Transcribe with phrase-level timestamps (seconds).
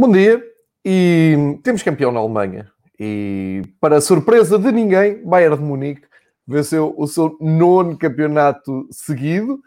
[0.00, 0.42] Bom dia
[0.82, 2.72] e temos campeão na Alemanha.
[2.98, 6.06] E para surpresa de ninguém, Bayern de Munique
[6.48, 9.60] venceu o seu nono campeonato seguido.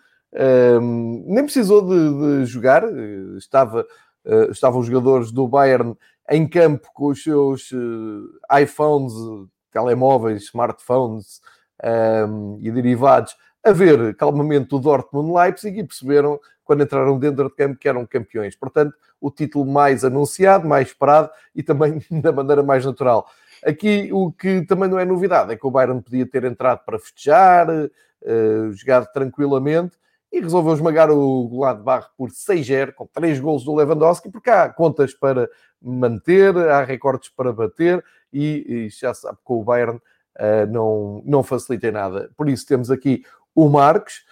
[0.82, 2.84] Um, nem precisou de, de jogar,
[3.38, 3.86] estava,
[4.26, 5.96] uh, estavam os jogadores do Bayern
[6.28, 9.14] em campo com os seus uh, iPhones,
[9.72, 11.42] telemóveis, smartphones
[12.28, 17.78] um, e derivados a ver calmamente o Dortmund-Leipzig e perceberam, quando entraram dentro de campo,
[17.78, 18.56] que eram campeões.
[18.56, 23.28] Portanto, o título mais anunciado, mais esperado e também da maneira mais natural.
[23.66, 27.00] Aqui o que também não é novidade é que o Bayern podia ter entrado para
[27.00, 29.98] festejar, uh, jogado tranquilamente
[30.32, 35.14] e resolveu esmagar o Gladbach por 6-0, com 3 gols do Lewandowski, porque há contas
[35.14, 35.48] para
[35.82, 41.44] manter, há recordes para bater e, e já sabe que o Bayern uh, não, não
[41.44, 42.32] facilita nada.
[42.36, 43.24] Por isso temos aqui
[43.56, 44.26] o uh,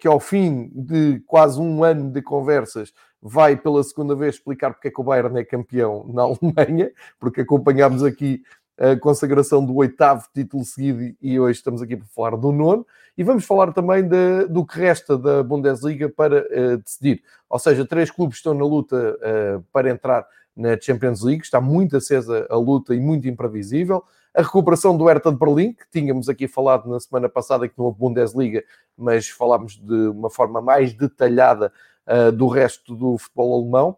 [0.00, 4.88] que ao fim de quase um ano de conversas vai pela segunda vez explicar porque
[4.88, 8.42] é que o Bayern é campeão na Alemanha, porque acompanhámos aqui
[8.78, 12.86] a consagração do oitavo título seguido e hoje estamos aqui para falar do nono.
[13.16, 17.22] E vamos falar também de, do que resta da Bundesliga para uh, decidir.
[17.48, 21.44] Ou seja, três clubes estão na luta uh, para entrar na Champions League.
[21.44, 24.02] Está muito acesa a luta e muito imprevisível
[24.34, 27.86] a recuperação do Hertha de Berlim, que tínhamos aqui falado na semana passada, que não
[27.86, 28.64] houve Bundesliga,
[28.98, 31.72] mas falámos de uma forma mais detalhada
[32.08, 33.96] uh, do resto do futebol alemão.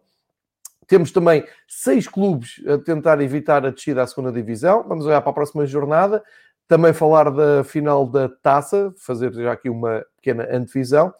[0.85, 4.85] Temos também seis clubes a tentar evitar a descida à segunda divisão.
[4.87, 6.23] Vamos olhar para a próxima jornada.
[6.67, 11.13] Também falar da final da taça, fazer já aqui uma pequena antevisão.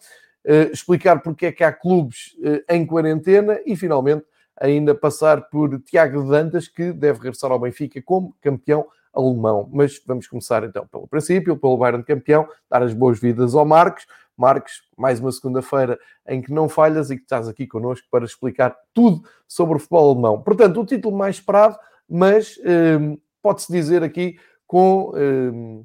[0.44, 4.24] Uh, explicar porque é que há clubes uh, em quarentena e, finalmente,
[4.60, 8.86] ainda passar por Tiago Dantas, que deve regressar ao Benfica como campeão
[9.18, 9.68] alemão.
[9.72, 14.06] Mas vamos começar então pelo princípio, pelo Bayern campeão, dar as boas-vindas ao Marcos.
[14.36, 15.98] Marcos, mais uma segunda-feira
[16.28, 20.12] em que não falhas e que estás aqui connosco para explicar tudo sobre o futebol
[20.12, 20.40] alemão.
[20.40, 21.76] Portanto, o título mais esperado,
[22.08, 22.56] mas
[23.00, 25.12] hum, pode-se dizer aqui com.
[25.14, 25.84] Hum,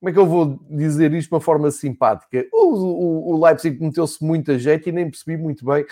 [0.00, 2.44] como é que eu vou dizer isto de uma forma simpática?
[2.52, 5.86] O, o, o Leipzig meteu-se muita jeito e nem percebi muito bem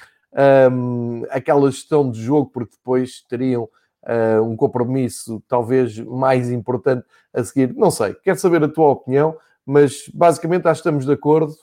[0.71, 3.69] hum, aquela gestão de jogo, porque depois teriam
[4.05, 7.75] uh, um compromisso talvez mais importante a seguir.
[7.75, 11.55] Não sei, quero saber a tua opinião, mas basicamente estamos de acordo.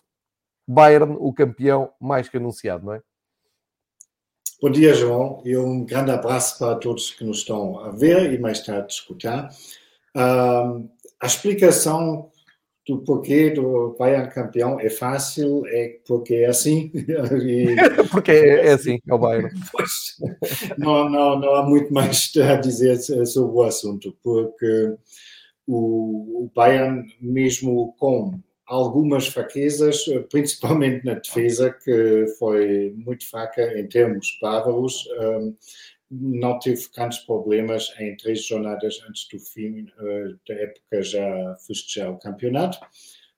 [0.67, 3.01] Bayern, o campeão mais que anunciado, não é?
[4.61, 8.37] Bom dia, João, e um grande abraço para todos que nos estão a ver e
[8.37, 9.49] mais tarde a escutar.
[10.15, 10.89] Uh,
[11.19, 12.29] a explicação
[12.89, 16.91] do porquê do Bayern campeão é fácil, é porque é assim.
[17.45, 17.75] E...
[18.09, 19.51] porque é, assim, é o Bayern.
[20.77, 24.95] não, não, não há muito mais a dizer sobre o assunto, porque
[25.67, 34.37] o, Bayern, mesmo com algumas fraquezas, principalmente na defesa, que foi muito fraca em termos
[34.41, 35.55] bárbaros, um,
[36.09, 42.11] não teve grandes problemas em três jornadas antes do fim uh, da época já festejar
[42.11, 42.79] o campeonato.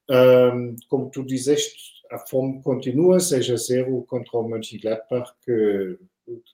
[0.09, 5.97] Um, como tu dizeste, a fome continua, seja zero contra o Mönchengladbach, que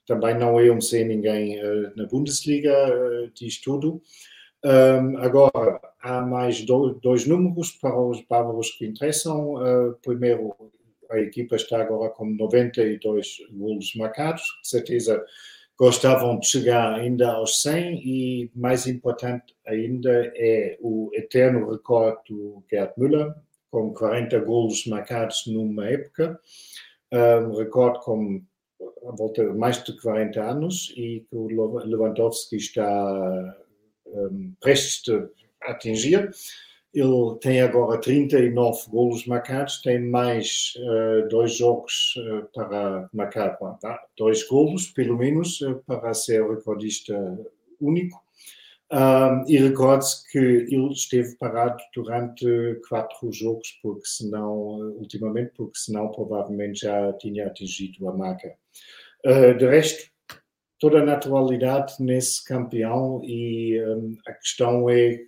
[0.06, 4.00] também não iam ser ninguém uh, na Bundesliga, uh, diz tudo.
[4.64, 9.54] Um, agora, há mais do, dois números para os bárbaros que interessam.
[9.54, 10.54] Uh, primeiro,
[11.10, 15.24] a equipa está agora com 92 golos marcados, de certeza
[15.78, 22.64] gostavam de chegar ainda aos 100 e, mais importante ainda, é o eterno recorde do
[22.68, 23.32] Gerd Müller,
[23.70, 26.38] com 40 golos marcados numa época,
[27.12, 28.42] um recorde com
[29.16, 33.56] volta mais de 40 anos e que o Lewandowski está
[34.06, 35.14] um, prestes
[35.62, 36.30] a atingir.
[36.94, 44.02] Ele tem agora 39 golos marcados, tem mais uh, dois jogos uh, para marcar, tá?
[44.16, 47.14] dois golos, pelo menos, uh, para ser recordista
[47.80, 48.20] único.
[49.46, 56.80] e recorde-se que ele esteve parado durante quatro jogos, porque senão, ultimamente, porque senão provavelmente
[56.80, 58.56] já tinha atingido a marca.
[59.58, 60.10] de resto,
[60.78, 65.18] toda a naturalidade nesse campeão e um, a questão é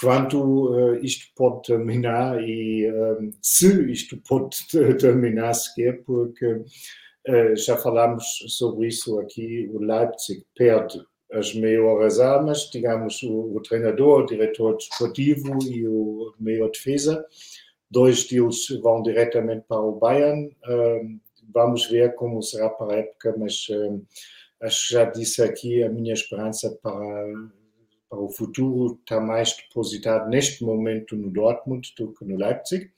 [0.00, 4.56] quanto uh, isto pode terminar e um, se isto pode
[4.98, 10.98] terminar sequer, porque uh, já falámos sobre isso aqui, o Leipzig perde
[11.32, 17.24] as maiores armas, digamos, o, o treinador, o diretor desportivo e o meio defesa.
[17.88, 20.50] Dois deles vão diretamente para o Bayern.
[21.52, 23.66] Vamos ver como será para a época, mas
[24.60, 27.26] acho que já disse aqui a minha esperança para
[28.10, 32.90] para o futuro está mais depositado neste momento no Dortmund do que no Leipzig,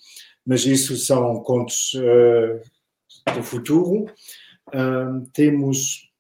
[0.45, 4.07] mas isso são contos uh, do futuro.
[5.35, 6.11] temos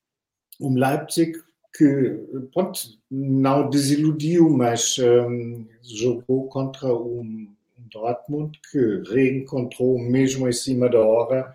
[0.61, 1.33] um Leipzig
[1.77, 2.21] que
[2.53, 2.81] pronto,
[3.11, 7.49] não desiludiu, mas um, jogou contra um
[7.91, 11.55] Dortmund que reencontrou mesmo em cima da hora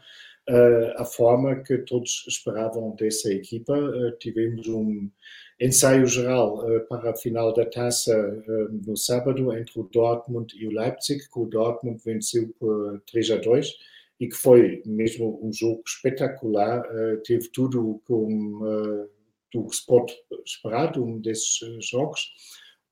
[0.49, 3.73] uh, a forma que todos esperavam dessa equipa.
[3.77, 5.09] Uh, tivemos um
[5.59, 8.15] ensaio geral uh, para a final da taça
[8.85, 13.37] no sábado entre o Dortmund e o Leipzig, que o Dortmund venceu por 3 a
[13.37, 13.73] 2
[14.19, 16.83] e que foi mesmo um jogo espetacular.
[17.23, 19.07] teve tudo com
[19.53, 20.13] do que se pode
[20.45, 21.59] esperar um desses
[21.89, 22.21] jogos.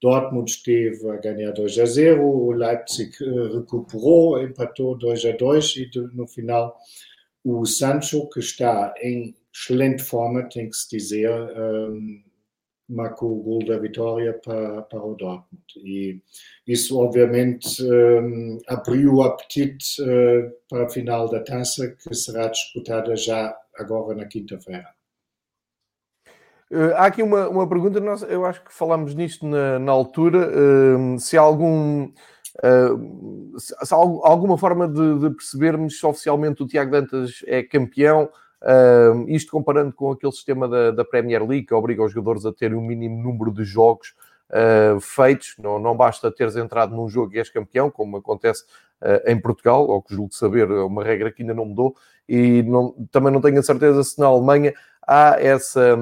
[0.02, 3.12] Dortmund esteve a ganhar 2 a 0, o Leipzig
[3.54, 6.78] recuperou, empatou 2 a 2 e no final
[7.44, 12.24] o Sancho, que está em excelente forma, tem que se dizer, um,
[12.88, 15.64] marcou o gol da vitória para, para o Dortmund.
[15.78, 16.22] E
[16.68, 23.16] isso, obviamente, um, abriu o apetite uh, para a final da taça, que será disputada
[23.16, 24.88] já agora na quinta-feira.
[26.72, 30.50] Uh, há aqui uma, uma pergunta, nós, eu acho que falámos nisto na, na altura,
[30.50, 32.12] uh, se há algum
[32.64, 38.30] Uh, se há alguma forma de, de, percebermos se oficialmente o Tiago Dantas é campeão,
[38.66, 42.52] uh, isto comparando com aquele sistema da, da, Premier League que obriga os jogadores a
[42.52, 44.14] terem um mínimo número de jogos
[44.50, 48.64] uh, feitos, não, não basta teres entrado num jogo e és campeão, como acontece
[49.28, 51.96] em Portugal, ou que julgo saber, é uma regra que ainda não mudou,
[52.28, 54.74] e não, também não tenho a certeza se na Alemanha
[55.06, 55.96] há essa,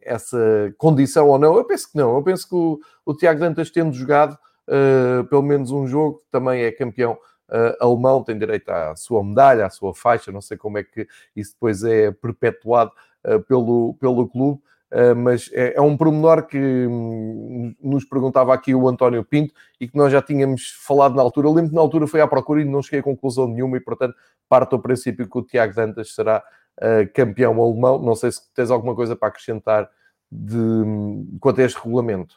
[0.00, 1.56] essa condição ou não.
[1.56, 5.42] Eu penso que não, eu penso que o, o Tiago Dantas tendo jogado uh, pelo
[5.42, 7.18] menos um jogo, também é campeão
[7.50, 11.06] uh, alemão, tem direito à sua medalha, à sua faixa, não sei como é que
[11.34, 12.92] isso depois é perpetuado
[13.26, 14.60] uh, pelo, pelo clube.
[14.90, 19.86] Uh, mas é, é, um pormenor que hum, nos perguntava aqui o António Pinto e
[19.86, 21.46] que nós já tínhamos falado na altura.
[21.46, 23.80] Eu lembro que na altura foi à procura e não cheguei a conclusão nenhuma e,
[23.80, 24.14] portanto,
[24.48, 26.42] parto ao princípio que o Tiago Dantas será
[26.78, 27.98] uh, campeão alemão.
[27.98, 29.90] Não sei se tens alguma coisa para acrescentar
[30.32, 32.36] de, hum, quanto a este regulamento.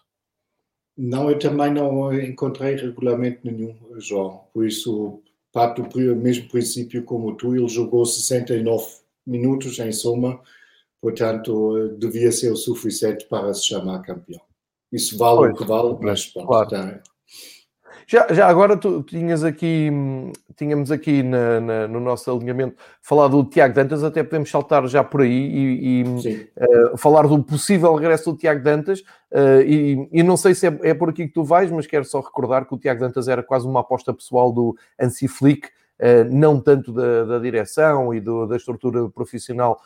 [1.04, 4.42] Não, eu também não encontrei regulamento nenhum, João.
[4.54, 5.20] Por isso,
[5.52, 7.56] parto do mesmo princípio como tu.
[7.56, 8.86] Ele jogou 69
[9.26, 10.40] minutos em soma,
[11.02, 14.42] portanto, devia ser o suficiente para se chamar campeão.
[14.92, 16.70] Isso vale pois, o que vale, mas pronto, claro.
[16.70, 17.04] tá,
[18.08, 19.90] já, já agora tu tinhas aqui,
[20.56, 25.04] tínhamos aqui na, na, no nosso alinhamento falado do Tiago Dantas, até podemos saltar já
[25.04, 29.02] por aí e, e uh, falar do possível regresso do Tiago Dantas.
[29.32, 32.06] Uh, e, e, não sei se é, é, por aqui que tu vais, mas quero
[32.06, 36.30] só recordar que o Tiago Dantas era quase uma aposta pessoal do Ansi Flick, uh,
[36.30, 39.80] não tanto da, da direção e do, da estrutura profissional.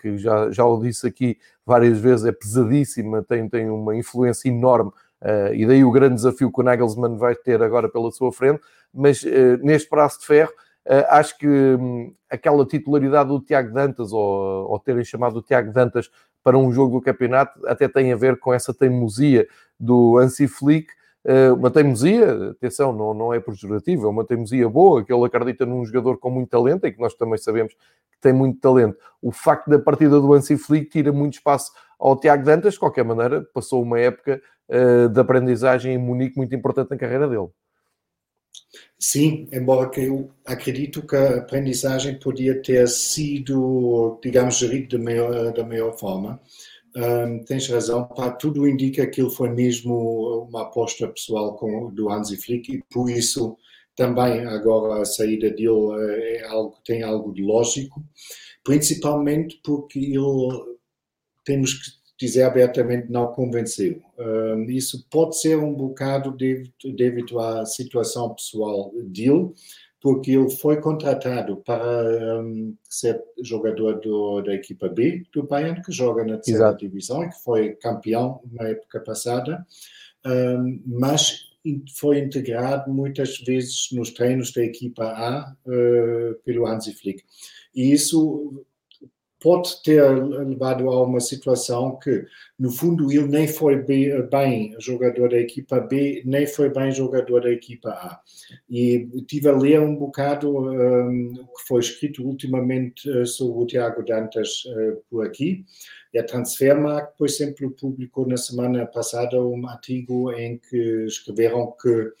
[0.00, 4.92] que já, já o disse aqui várias vezes, é pesadíssima, tem, tem uma influência enorme
[5.22, 8.60] Uh, e daí o grande desafio que o Nagelsmann vai ter agora pela sua frente,
[8.94, 10.52] mas uh, neste braço de ferro,
[10.86, 15.72] uh, acho que um, aquela titularidade do Tiago Dantas, ou, ou terem chamado o Tiago
[15.72, 16.08] Dantas
[16.44, 19.46] para um jogo do campeonato, até tem a ver com essa teimosia
[19.78, 20.86] do Ansi Flick,
[21.58, 25.84] uma teimosia, atenção, não, não é pejorativa, é uma teimosia boa, que ele acredita num
[25.84, 28.96] jogador com muito talento, e que nós também sabemos que tem muito talento.
[29.20, 33.04] O facto da partida do Ansi Flick tira muito espaço ao Tiago Dantas, de qualquer
[33.04, 37.48] maneira, passou uma época uh, de aprendizagem em Munique muito importante na carreira dele.
[38.98, 45.52] Sim, embora que eu acredito que a aprendizagem podia ter sido, digamos, gerida da melhor,
[45.52, 46.40] da melhor forma.
[46.96, 48.08] Um, tens razão,
[48.40, 53.08] tudo indica que ele foi mesmo uma aposta pessoal com, do Hansi Flick e por
[53.08, 53.56] isso
[53.94, 58.02] também agora a saída dele eh, é algo, tem algo de lógico,
[58.64, 60.76] principalmente porque ele
[61.44, 64.02] temos que dizer abertamente não convenceu.
[64.68, 69.50] isso pode ser um bocado devido à situação pessoal dele,
[70.00, 72.04] porque ele foi contratado para
[72.88, 77.42] ser jogador do, da equipa B do Bayern, que joga na terceira divisão e que
[77.42, 79.64] foi campeão na época passada,
[80.84, 81.48] mas
[81.96, 87.22] foi integrado muitas vezes nos treinos da equipa A uh, pelo Hansi Flick.
[87.74, 88.64] E isso
[89.40, 92.26] pode ter levado a uma situação que,
[92.58, 97.50] no fundo, ele nem foi bem jogador da equipa B, nem foi bem jogador da
[97.50, 98.20] equipa A.
[98.68, 103.66] E tive a ler um bocado um, o que foi escrito ultimamente uh, sobre o
[103.66, 105.64] Tiago Dantas uh, por aqui.
[106.12, 112.12] E a Transfermarkt, por exemplo, publicou na semana passada um artigo em que escreveram que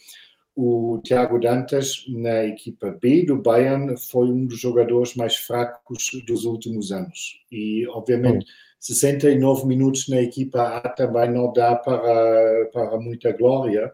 [0.60, 6.44] o Thiago Dantas, na equipa B do Bayern, foi um dos jogadores mais fracos dos
[6.44, 7.40] últimos anos.
[7.48, 8.44] E, obviamente,
[8.80, 13.92] 69 minutos na equipa A também não dá para, para muita glória.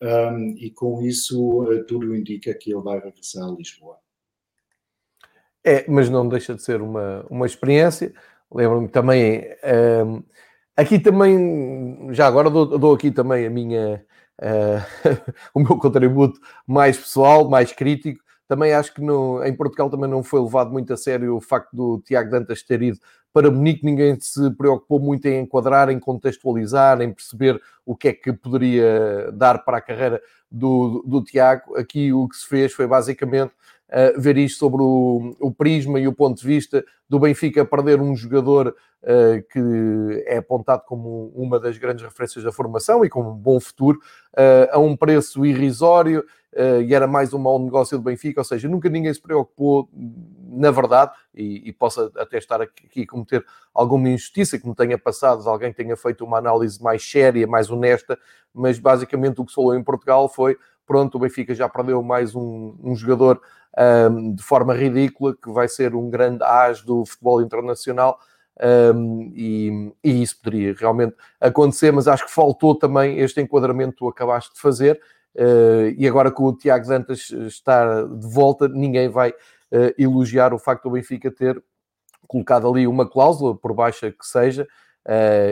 [0.00, 3.98] Um, e com isso, eh, tudo indica que ele vai regressar a Lisboa.
[5.62, 8.14] É, mas não deixa de ser uma, uma experiência.
[8.50, 9.44] Lembro-me também.
[10.02, 10.22] Um,
[10.74, 14.02] aqui também, já agora dou, dou aqui também a minha,
[14.40, 18.24] uh, o meu contributo mais pessoal, mais crítico.
[18.48, 21.74] Também acho que no, em Portugal também não foi levado muito a sério o facto
[21.74, 22.98] do Tiago Dantas ter ido
[23.32, 23.84] para Munique.
[23.84, 29.32] Ninguém se preocupou muito em enquadrar, em contextualizar, em perceber o que é que poderia
[29.32, 31.76] dar para a carreira do, do Tiago.
[31.76, 33.52] Aqui o que se fez foi basicamente
[33.88, 38.00] uh, ver isto sobre o, o, prisma e o ponto de vista do Benfica perder
[38.00, 43.22] um jogador uh, que é apontado como uma das grandes referências da formação e com
[43.22, 43.98] um bom futuro,
[44.34, 46.24] uh, a um preço irrisório.
[46.86, 49.90] e era mais um mau negócio do Benfica, ou seja, nunca ninguém se preocupou,
[50.48, 54.96] na verdade, e, e possa até estar aqui a cometer alguma injustiça que me tenha
[54.96, 58.18] passado, alguém tenha feito uma análise mais séria, mais honesta,
[58.54, 62.34] mas basicamente o que se falou em Portugal foi pronto, o Benfica já perdeu mais
[62.34, 63.40] um, um jogador
[64.10, 68.18] um, de forma ridícula, que vai ser um grande as do futebol internacional.
[68.94, 73.98] Um, e, e, isso poderia realmente acontecer, mas acho que faltou também este enquadramento que
[73.98, 75.00] tu acabaste de fazer.
[75.34, 80.58] Uh, e agora que o Tiago Dantas está de volta, ninguém vai uh, elogiar o
[80.58, 81.62] facto do Benfica ter
[82.26, 84.66] colocado ali uma cláusula, por baixa que seja,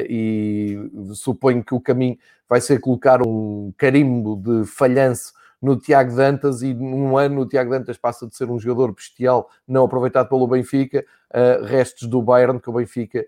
[0.08, 2.18] e suponho que o caminho
[2.49, 5.32] vai ser colocar um carimbo de falhanço
[5.64, 9.49] no Tiago Dantas e num ano o Tiago Dantas passa de ser um jogador bestial
[9.66, 13.25] não aproveitado pelo Benfica, uh, restos do Bayern que o Benfica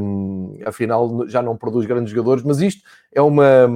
[0.00, 3.68] um, afinal já não produz grandes jogadores, mas isto é uma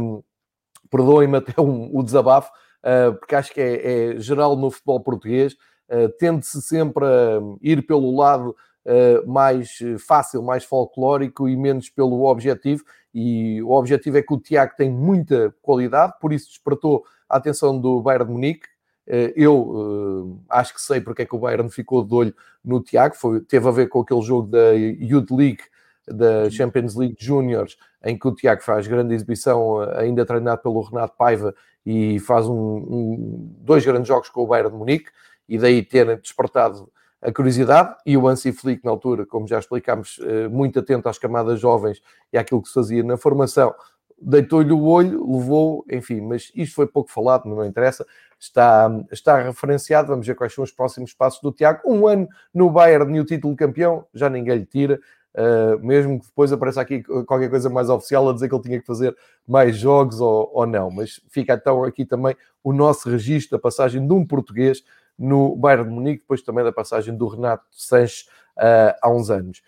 [0.90, 2.50] perdoem-me até um, o desabafo,
[2.82, 5.54] uh, porque acho que é, é, geral no futebol português,
[5.88, 8.54] uh, tende-se sempre a ir pelo lado
[9.26, 12.82] mais fácil, mais folclórico e menos pelo objetivo,
[13.14, 17.78] e o objetivo é que o Tiago tem muita qualidade, por isso despertou a atenção
[17.78, 18.68] do Bayern de Munique.
[19.06, 22.34] Eh, eu acho que sei porque é que o Bayern ficou de olho
[22.64, 25.62] no Tiago, foi, teve a ver com aquele jogo da Youth League,
[26.06, 31.16] da Champions League Juniors, em que o Tiago faz grande exibição, ainda treinado pelo Renato
[31.16, 35.10] Paiva, e faz um, um, dois grandes jogos com o Bayern de Munique,
[35.48, 36.88] e daí ter despertado
[37.22, 41.18] a curiosidade e o Ansi Flick, na altura, como já explicámos, eh, muito atento às
[41.18, 42.02] camadas jovens
[42.32, 43.72] e àquilo que se fazia na formação,
[44.20, 48.04] deitou-lhe o olho, levou, enfim, mas isto foi pouco falado, não interessa,
[48.38, 51.80] está, está referenciado, vamos ver quais são os próximos passos do Tiago.
[51.84, 55.00] Um ano no Bayern e o título campeão, já ninguém lhe tira,
[55.34, 58.80] uh, mesmo que depois apareça aqui qualquer coisa mais oficial a dizer que ele tinha
[58.80, 63.56] que fazer mais jogos ou, ou não, mas fica então aqui também o nosso registro,
[63.56, 64.82] a passagem de um português
[65.22, 68.26] no Bayern de Munique, depois também da passagem do Renato Sanches
[68.58, 69.62] uh, há uns anos.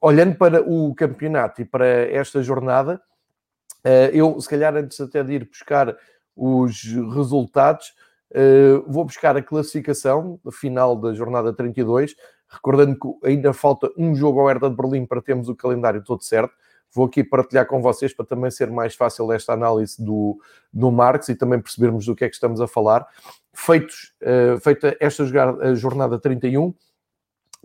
[0.00, 3.00] Olhando para o campeonato e para esta jornada,
[3.84, 5.96] uh, eu, se calhar, antes até de ir buscar
[6.36, 6.82] os
[7.14, 7.94] resultados,
[8.32, 12.14] uh, vou buscar a classificação final da jornada 32,
[12.46, 16.22] recordando que ainda falta um jogo ao Hertha de Berlim para termos o calendário todo
[16.22, 16.54] certo.
[16.92, 20.38] Vou aqui partilhar com vocês para também ser mais fácil esta análise do,
[20.72, 23.06] do Marx e também percebermos do que é que estamos a falar.
[23.56, 25.24] Feitos, uh, feita esta
[25.74, 26.74] jornada 31,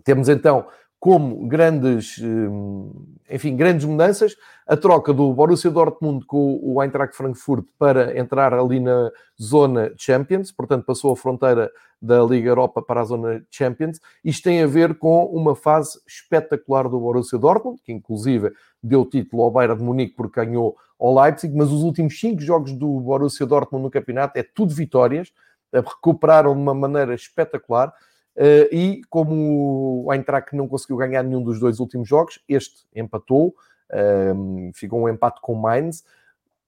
[0.04, 0.66] temos então
[1.02, 7.66] como grandes, eh, enfim, grandes mudanças, a troca do Borussia Dortmund com o Eintracht Frankfurt
[7.76, 11.68] para entrar ali na zona Champions, portanto passou a fronteira
[12.00, 13.98] da Liga Europa para a zona Champions.
[14.24, 19.42] Isto tem a ver com uma fase espetacular do Borussia Dortmund, que inclusive deu título
[19.42, 23.44] ao Bayern de Munique porque ganhou ao Leipzig, mas os últimos cinco jogos do Borussia
[23.44, 25.32] Dortmund no campeonato é tudo vitórias,
[25.80, 27.92] recuperaram de uma maneira espetacular.
[28.36, 33.54] Uh, e como o Eintracht não conseguiu ganhar nenhum dos dois últimos jogos, este empatou,
[33.90, 36.04] uh, ficou um empate com o Mainz.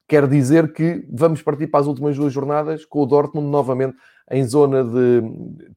[0.06, 3.96] Quer dizer que vamos partir para as últimas duas jornadas com o Dortmund novamente
[4.30, 5.22] em zona de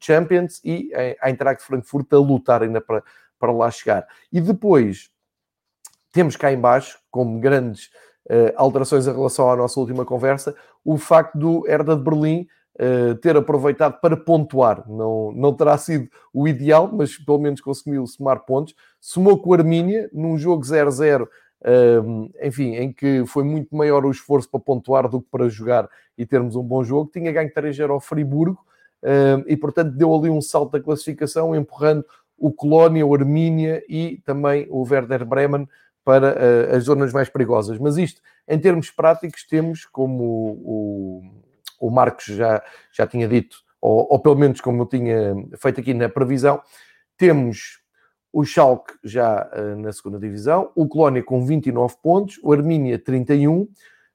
[0.00, 3.02] Champions e a Eintracht Frankfurt a lutar ainda para,
[3.38, 4.06] para lá chegar.
[4.30, 5.10] E depois
[6.12, 7.86] temos cá embaixo, como grandes
[8.26, 10.54] uh, alterações em relação à nossa última conversa,
[10.84, 14.88] o facto do Herda de Berlim uh, ter aproveitado para pontuar.
[14.88, 18.74] Não, não terá sido o ideal, mas pelo menos conseguiu somar pontos.
[19.00, 21.28] Somou com o Armínia num jogo 0-0, uh,
[21.62, 25.88] eh, enfim, em que foi muito maior o esforço para pontuar do que para jogar
[26.16, 27.10] e termos um bom jogo.
[27.12, 28.64] Tinha ganho 3-0 ao Friburgo
[29.02, 32.04] uh, e, portanto, deu ali um salto da classificação, empurrando
[32.36, 35.68] o Colónia, o Armínia e também o Werder Bremen
[36.04, 37.78] para uh, as zonas mais perigosas.
[37.78, 40.24] Mas isto, em termos práticos, temos como
[40.64, 41.22] o,
[41.78, 45.94] o Marcos já, já tinha dito, ou, ou pelo menos como eu tinha feito aqui
[45.94, 46.60] na previsão,
[47.16, 47.80] temos
[48.32, 53.68] o Schalke já uh, na segunda divisão, o Colónia com 29 pontos, o Armínia 31,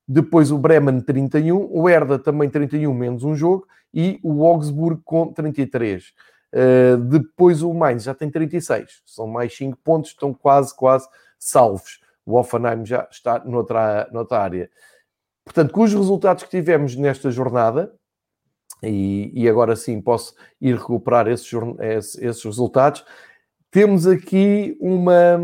[0.08, 5.32] depois o Bremen 31, o Herda também 31 menos um jogo e o Augsburg com
[5.32, 6.14] 33.
[6.54, 11.08] Uh, depois o Mainz já tem 36, são mais 5 pontos, estão quase, quase
[11.40, 12.00] salvos.
[12.26, 14.70] O Offenheim já está noutra, noutra área.
[15.46, 17.94] Portanto, com os resultados que tivemos nesta jornada,
[18.82, 21.52] e, e agora sim posso ir recuperar esses,
[22.18, 23.04] esses resultados,
[23.72, 25.38] temos aqui uma,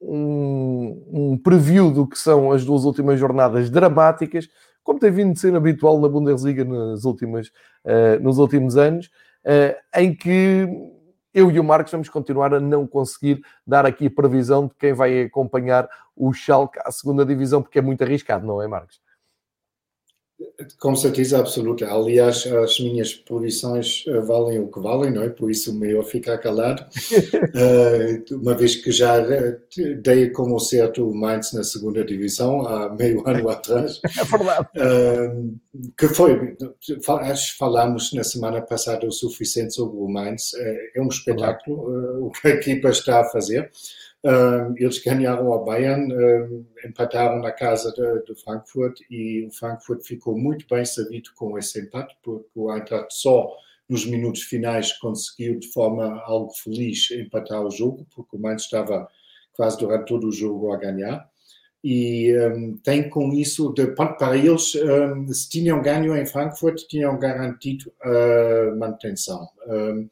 [0.00, 4.48] um, um preview do que são as duas últimas jornadas dramáticas,
[4.82, 7.48] como tem vindo de ser habitual na Bundesliga nas últimas,
[7.84, 9.06] uh, nos últimos anos,
[9.44, 10.66] uh, em que
[11.32, 15.22] eu e o Marcos vamos continuar a não conseguir dar aqui previsão de quem vai
[15.22, 19.00] acompanhar o Schalke à segunda divisão, porque é muito arriscado, não é, Marcos?
[20.78, 21.86] Com certeza absoluta.
[21.86, 25.28] Aliás, as minhas posições eh, valem o que valem, não é?
[25.28, 26.82] Por isso, melhor ficar calado.
[26.82, 29.58] uh, uma vez que já eh,
[30.00, 34.00] dei como certo o Mainz na segunda divisão há meio ano atrás.
[34.18, 34.68] É verdade.
[35.96, 36.56] Que foi,
[37.20, 40.52] acho que falámos na semana passada o suficiente sobre o Mainz.
[40.94, 43.70] É um espetáculo o que a equipa está a fazer.
[44.24, 50.38] Uh, eles ganharam a Bayern, uh, empataram na casa de, Frankfurt e o Frankfurt ficou
[50.38, 53.52] muito bem servido com esse empate, porque o Eintracht só
[53.88, 59.08] nos minutos finais conseguiu de forma algo feliz empatar o jogo, porque o Mainz estava
[59.54, 61.28] quase durante todo o jogo a ganhar.
[61.84, 67.18] E um, tem com isso, de, para eles, um, se tinham ganho em Frankfurt, tinham
[67.18, 69.48] garantido a manutenção.
[69.66, 70.08] Um,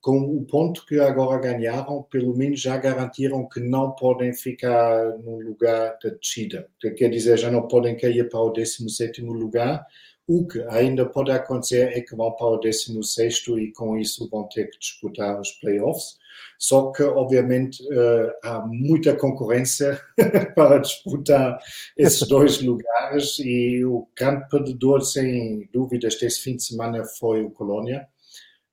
[0.00, 5.40] com o ponto que agora ganharam, pelo menos já garantiram que não podem ficar no
[5.40, 6.68] lugar da descida.
[6.96, 9.86] Quer dizer, já não podem cair para o 17 lugar.
[10.26, 14.48] O que ainda pode acontecer é que vão para o 16 e com isso vão
[14.48, 16.18] ter que disputar os playoffs.
[16.58, 20.00] Só que, obviamente, uh, há muita concorrência
[20.54, 21.58] para disputar
[21.96, 27.50] esses dois lugares e o grande perdedor, sem dúvidas, desse fim de semana foi o
[27.50, 28.08] Colônia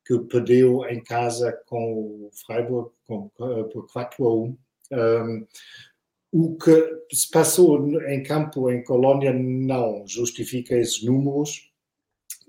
[0.05, 4.57] que perdeu em casa com o Freiburg com, por 4 a 1.
[4.93, 5.47] Um,
[6.33, 6.71] o que
[7.13, 11.69] se passou em campo em Colônia não justifica esses números.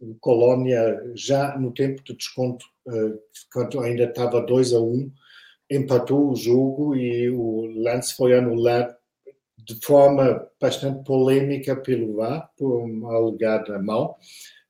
[0.00, 3.18] O Colônia, já no tempo de desconto, uh,
[3.52, 5.12] quando ainda estava 2 a 1,
[5.70, 8.94] empatou o jogo e o lance foi anulado
[9.58, 14.16] de forma bastante polêmica pelo VAR, por uma alegada mão.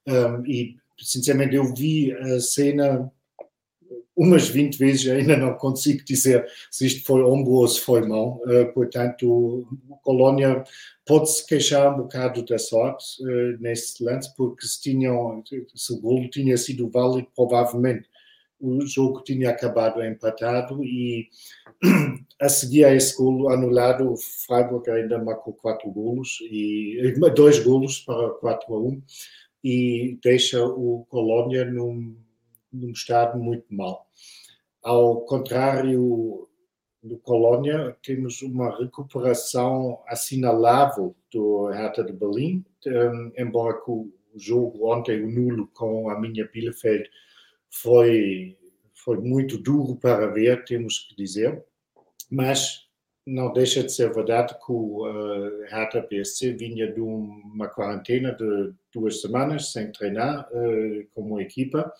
[0.07, 3.13] Um, e sinceramente, eu vi a cena
[4.15, 8.41] umas 20 vezes, ainda não consigo dizer se isto foi ombro ou se foi mão.
[8.45, 10.63] Uh, portanto, o Colónia
[11.07, 15.43] pode-se queixar um bocado da sorte uh, nesse lance, porque se, tinham,
[15.75, 18.09] se o golo tinha sido válido, provavelmente
[18.61, 21.29] o jogo tinha acabado empatado e
[22.41, 27.99] a seguir a esse golo anulado, o Freiburg ainda marcou quatro golos, e, dois golos
[27.99, 29.03] para 4 a 1
[29.63, 32.17] e deixa o Colônia num,
[32.73, 34.07] num estado muito mau.
[34.83, 36.49] Ao contrário
[37.03, 45.23] do Colônia, temos uma recuperação assinalável do Hertha de Berlim, um, embora o jogo ontem,
[45.23, 47.09] o nulo com a minha Bielefeld,
[47.71, 48.57] foi,
[48.95, 51.65] foi muito duro para ver, temos que dizer,
[52.31, 52.82] mas
[53.27, 58.73] não deixa de ser verdade que o uh, Hertha PSC vinha de uma quarentena de
[58.93, 61.93] duas semanas sem treinar uh, como equipa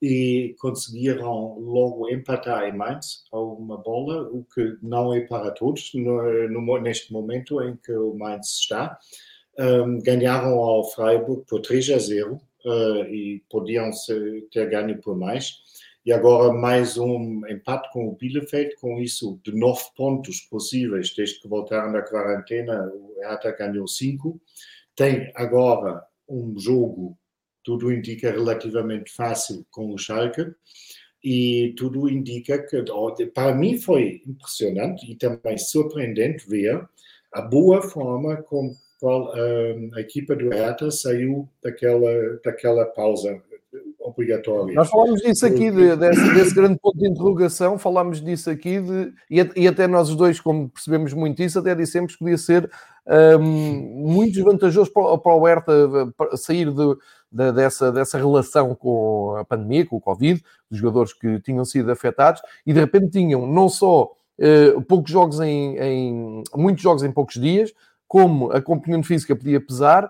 [0.00, 5.92] e conseguiram logo empatar em Mainz a uma bola, o que não é para todos
[5.94, 8.98] no, no, neste momento em que o Mainz está.
[9.56, 13.88] Um, ganharam ao Freiburg por 3 a 0 uh, e podiam
[14.50, 15.62] ter ganho por mais
[16.04, 21.40] e agora mais um empate com o Bielefeld, com isso de nove pontos possíveis desde
[21.40, 24.38] que voltaram da quarentena, o Hertha ganhou cinco.
[24.94, 27.18] Tem agora um jogo,
[27.62, 30.52] tudo indica relativamente fácil com o Schalke,
[31.22, 32.84] e tudo indica que,
[33.32, 36.86] para mim foi impressionante e também surpreendente ver
[37.32, 39.32] a boa forma com qual
[39.94, 43.42] a equipa do Hertha saiu daquela, daquela pausa
[44.74, 49.12] Nós falámos disso aqui, de, desse, desse, grande ponto de interrogação, falámos disso aqui, de,
[49.30, 52.70] e, e, até nós os dois, como percebemos muito isso, até dissemos que podia ser
[53.40, 55.72] um, muito desvantajoso para, para o Hertha
[56.36, 56.96] sair de,
[57.32, 61.90] de, dessa, dessa relação com a pandemia, com o Covid, os jogadores que tinham sido
[61.90, 67.10] afetados, e de repente tinham não só uh, poucos jogos em, em, muitos jogos em
[67.10, 67.72] poucos dias,
[68.06, 70.08] como a componente física podia pesar, eh,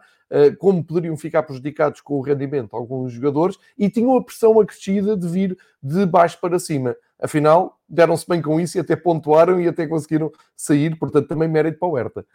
[0.58, 5.28] como poderiam ficar prejudicados com o rendimento alguns jogadores e tinham a pressão acrescida de
[5.28, 6.96] vir de baixo para cima.
[7.20, 11.78] Afinal, deram-se bem com isso e até pontuaram e até conseguiram sair, portanto, também mérito
[11.78, 12.26] para o Herta.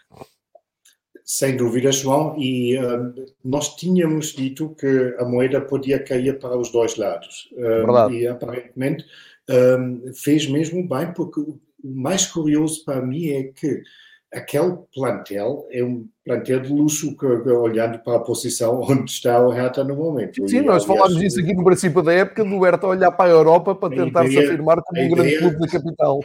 [1.24, 6.72] Sem dúvida, João, e uh, nós tínhamos dito que a moeda podia cair para os
[6.72, 7.52] dois lados.
[7.52, 9.06] Uh, e aparentemente
[9.48, 13.84] uh, fez mesmo bem, porque o mais curioso para mim é que
[14.34, 19.50] aquele plantel é um plantel de luxo, que, olhando para a posição onde está o
[19.50, 20.48] Hertha no momento.
[20.48, 23.30] Sim, e, nós aliás, falámos disso aqui no princípio da época, do Hertha olhar para
[23.30, 26.20] a Europa para tentar ideia, se afirmar como um grande clube da capital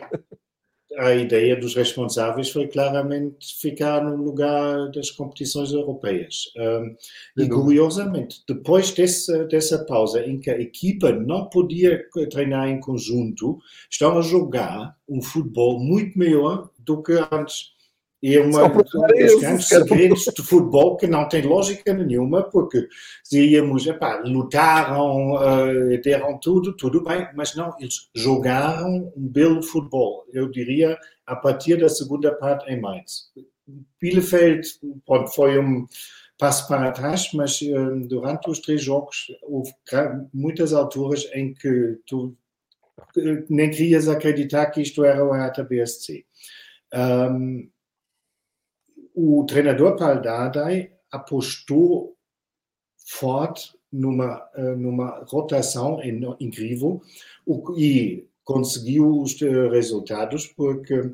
[0.97, 6.53] a ideia dos responsáveis foi claramente ficar no lugar das competições europeias.
[7.37, 13.59] E curiosamente, depois dessa, dessa pausa em que a equipa não podia treinar em conjunto,
[13.91, 17.74] estão a jogar um futebol muito melhor do que antes.
[18.25, 18.71] E é uma
[19.39, 22.89] grandes segredos de futebol que não tem lógica nenhuma, porque
[23.23, 30.25] dizíamos, epá, lutaram, uh, deram tudo, tudo bem, mas não, eles jogaram um belo futebol.
[30.33, 33.31] Eu diria, a partir da segunda parte em Mainz.
[34.01, 34.67] Bielefeld
[35.05, 35.87] pronto, foi um
[36.39, 39.71] passo para trás, mas uh, durante os três jogos houve
[40.33, 42.35] muitas alturas em que tu
[43.51, 46.25] nem querias acreditar que isto era o Hertha BSC.
[46.95, 47.69] Um,
[49.15, 52.17] o treinador Paldadei apostou
[53.07, 56.01] forte numa, eh, numa rotação
[56.41, 57.01] incrível
[57.77, 61.13] e conseguiu os eh, resultados porque,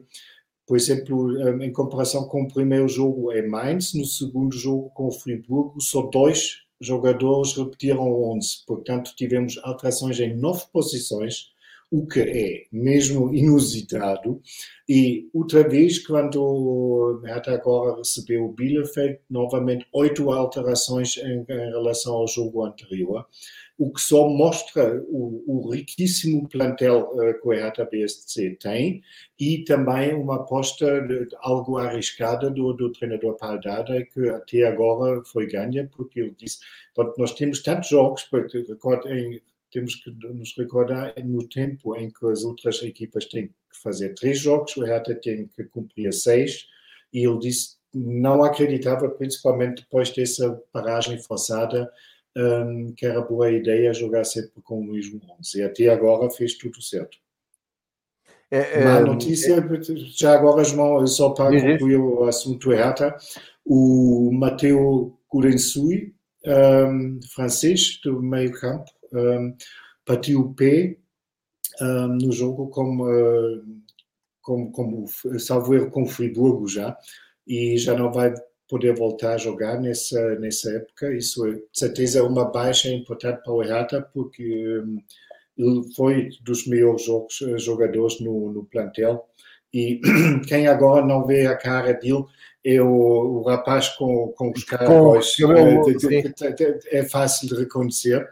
[0.67, 5.09] por exemplo, eh, em comparação com o primeiro jogo em Mainz, no segundo jogo com
[5.09, 8.65] o Friburgo, só dois jogadores repetiram 11.
[8.67, 11.50] Portanto, tivemos alterações em nove posições
[11.91, 14.41] o que é mesmo inusitado.
[14.89, 22.15] E outra vez, quando até agora recebeu o Bielefeld, novamente oito alterações em, em, relação
[22.15, 23.27] ao jogo anterior,
[23.77, 29.01] o que só mostra o, o riquíssimo plantel uh, que o Hertha BSC tem
[29.39, 35.47] e também uma aposta de, algo arriscada do, do treinador Paldada, que até agora foi
[35.47, 36.59] ganha, porque ele disse,
[37.17, 38.59] nós temos tantos jogos, porque
[39.07, 39.41] em
[39.71, 44.39] temos que nos recordar no tempo em que as outras equipas têm que fazer três
[44.39, 46.67] jogos, o Hertha tem que cumprir seis,
[47.13, 51.91] e ele disse não acreditava, principalmente depois dessa paragem forçada,
[52.37, 55.59] um, que era boa ideia jogar sempre com o mesmo 11.
[55.59, 57.19] E até agora fez tudo certo.
[58.51, 63.17] É, é, Má notícia, é, já agora, João, só para concluir o assunto Hertha,
[63.65, 69.55] o Matteo Curensui, um, francês, do meio campo, um,
[70.05, 70.97] partiu o pé
[71.81, 73.63] um, no jogo como, uh,
[74.41, 75.07] como, como
[75.39, 76.97] salvo erro com o Friburgo já,
[77.47, 78.35] e já não vai
[78.69, 81.13] poder voltar a jogar nessa, nessa época.
[81.13, 84.99] Isso é, de certeza, uma baixa importante para o Hertha, porque um,
[85.59, 89.27] ele foi dos melhores jogos, eh, jogadores no, no plantel.
[89.73, 90.01] E
[90.49, 92.25] quem agora não vê a cara dele
[92.65, 95.35] é o, o rapaz com, com os caracóis.
[96.91, 98.29] É, é fácil de reconhecer.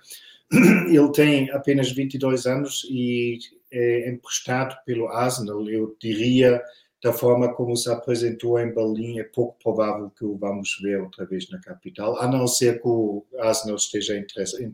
[0.89, 3.39] Ele tem apenas 22 anos e
[3.71, 5.69] é emprestado pelo Arsenal.
[5.69, 6.63] Eu diria,
[7.03, 11.27] da forma como se apresentou em Berlim, é pouco provável que o vamos ver outra
[11.27, 14.73] vez na capital, a não ser que o Arsenal esteja interessado em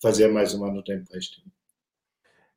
[0.00, 1.46] fazer mais um ano de empréstimo.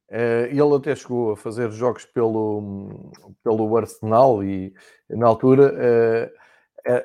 [0.10, 3.12] Eh, ele até chegou a fazer jogos pelo,
[3.44, 4.74] pelo Arsenal e
[5.10, 6.32] na altura eh,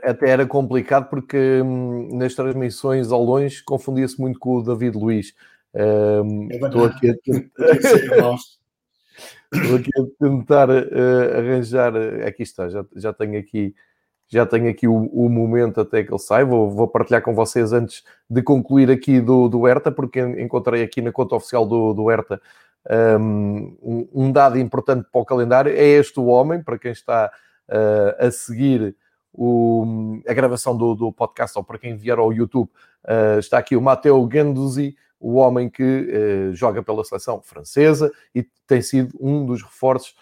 [0.03, 5.35] até era complicado porque hum, nas transmissões ao longe confundia-se muito com o David Luiz.
[5.75, 7.15] Um, é estou, aqui a...
[9.55, 11.93] estou aqui a tentar uh, arranjar.
[12.27, 13.75] Aqui está, já, já tenho aqui.
[14.29, 16.43] Já tenho aqui o, o momento até que ele sai.
[16.43, 21.03] Vou, vou, partilhar com vocês antes de concluir aqui do, do Herta, porque encontrei aqui
[21.03, 22.41] na conta oficial do, do Herta
[23.21, 25.73] um, um dado importante para o calendário.
[25.73, 27.31] É este o homem, para quem está
[27.69, 28.97] uh, a seguir
[29.33, 32.69] o, a gravação do, do, podcast, ou para quem vier ao YouTube,
[33.05, 38.47] uh, está aqui o Matteo Ganduzi, o homem que uh, joga pela seleção francesa e
[38.67, 40.15] tem sido um dos reforços,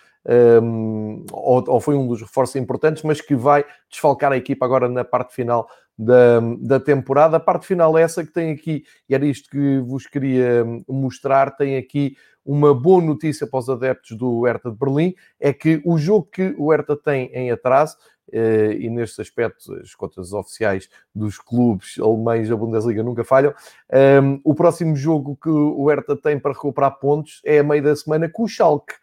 [0.63, 4.89] um, ou, ou, foi um dos reforços importantes, mas que vai desfalcar a equipa agora
[4.89, 5.69] na parte final
[6.01, 7.37] da, da temporada.
[7.37, 11.51] A parte final é essa que tem aqui, e era isto que vos queria mostrar,
[11.51, 15.99] tem aqui uma boa notícia para os adeptos do Hertha de Berlim, é que o
[15.99, 17.99] jogo que o Hertha tem em atraso
[18.33, 23.53] eh, e neste aspecto as contas oficiais dos clubes alemães da Bundesliga nunca falham.
[24.23, 27.95] Um, o próximo jogo que o Hertha tem para recuperar pontos é a meio da
[27.95, 28.95] semana com o Schalke.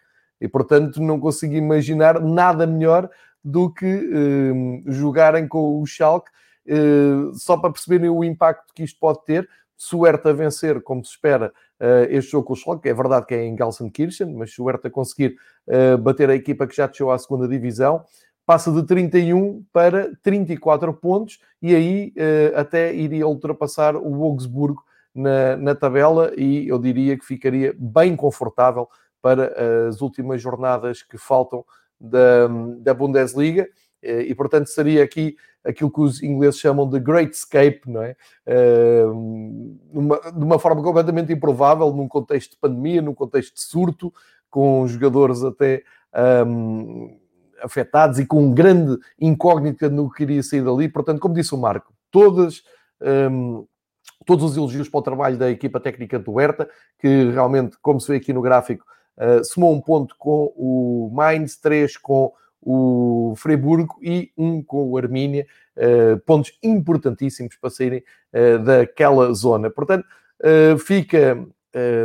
[0.42, 3.08] E, portanto, não consigo imaginar nada melhor
[3.44, 6.32] do que um, jogarem com o Schalke,
[7.34, 9.47] só para perceberem o impacto que isto pode ter.
[9.77, 13.27] Se o Hertha vencer, como se espera, uh, este jogo com o Schalke, é verdade
[13.27, 15.36] que é em Gelsenkirchen, mas se o Hertha conseguir
[15.67, 18.03] uh, bater a equipa que já desceu à segunda divisão,
[18.45, 22.13] passa de 31 para 34 pontos e aí
[22.56, 24.82] até iria ultrapassar o Wolfsburgo
[25.13, 28.88] na, na tabela e eu diria que ficaria bem confortável
[29.21, 29.51] para
[29.89, 31.65] as últimas jornadas que faltam
[31.99, 32.47] da,
[32.80, 33.63] da Bundesliga.
[33.63, 38.15] eh, e, portanto, seria aqui aquilo que os ingleses chamam de Great Escape, não é?
[38.48, 44.13] Uh, uma, de uma forma completamente improvável, num contexto de pandemia, num contexto de surto,
[44.50, 45.84] com jogadores até
[46.48, 47.20] um,
[47.62, 50.88] afetados e com um grande incógnita no que iria sair dali.
[50.88, 52.63] Portanto, como disse o Marco, todas.
[53.02, 53.65] Um,
[54.26, 58.12] todos os elogios para o trabalho da equipa técnica do Herta, que realmente, como se
[58.12, 58.84] vê aqui no gráfico,
[59.17, 64.98] uh, somou um ponto com o Mainz, três com o Freiburgo e um com o
[64.98, 69.70] Armínia, uh, pontos importantíssimos para saírem uh, daquela zona.
[69.70, 70.06] Portanto,
[70.86, 71.43] fica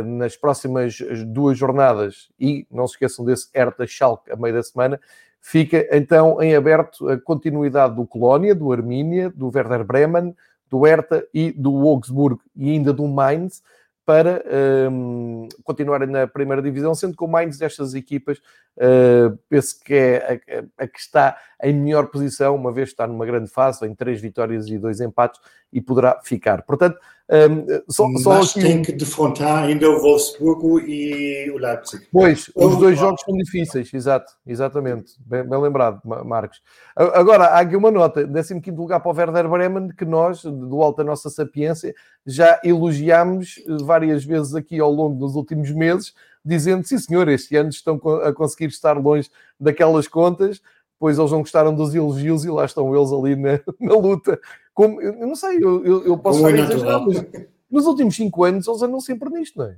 [0.05, 4.99] nas próximas duas jornadas, e não se esqueçam desse Herta Schalke a meio da semana,
[5.39, 10.35] fica então em aberto a continuidade do Colónia, do Armínia, do Werder Bremen,
[10.67, 13.61] do Hertha e do Augsburgo e ainda do Mainz
[14.05, 14.43] para
[14.91, 18.37] um, continuarem na primeira divisão, sendo que o Mainz destas equipas
[18.77, 20.41] uh, penso que é
[20.77, 23.95] a, a, que está em melhor posição, uma vez que está numa grande fase, em
[23.95, 25.39] três vitórias e dois empates,
[25.71, 26.61] e poderá ficar.
[26.63, 26.99] Portanto,
[27.29, 28.59] um, só, Mas só aqui...
[28.59, 32.05] tem que defrontar ainda o Wolfsburgo e o Leipzig.
[32.11, 36.61] Pois, os dois jogos são difíceis, exato, exatamente, bem, bem, lembrado, Marcos.
[36.95, 40.97] Agora, há aqui uma nota, 15 lugar para o Werder Bremen, que nós, do alto
[40.97, 41.95] da nossa sapiência,
[42.25, 47.69] já elogiámos várias vezes aqui ao longo dos últimos meses, dizendo, sim senhor, este ano
[47.69, 50.61] estão a conseguir estar longe daquelas contas,
[51.03, 54.39] pois eles não gostaram dos elogios e lá estão eles ali na, na luta.
[54.73, 57.25] Como, eu não sei, eu, eu, eu posso Como exagerar, mas
[57.69, 59.77] nos últimos cinco anos eles andam sempre nisto, não é?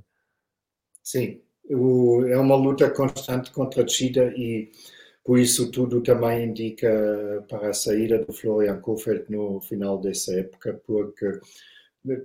[1.02, 4.70] Sim, o, é uma luta constante contra a descida e
[5.24, 10.80] por isso tudo também indica para a saída do Florian Kofeld no final dessa época,
[10.86, 11.40] porque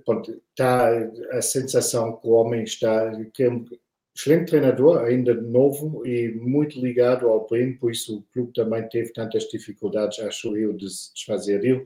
[0.04, 0.90] pronto, está
[1.32, 3.50] a sensação que o homem está, que é
[4.14, 9.12] excelente treinador, ainda novo e muito ligado ao Bremen, por isso o clube também teve
[9.12, 11.84] tantas dificuldades, acho eu, de se desfazer dele,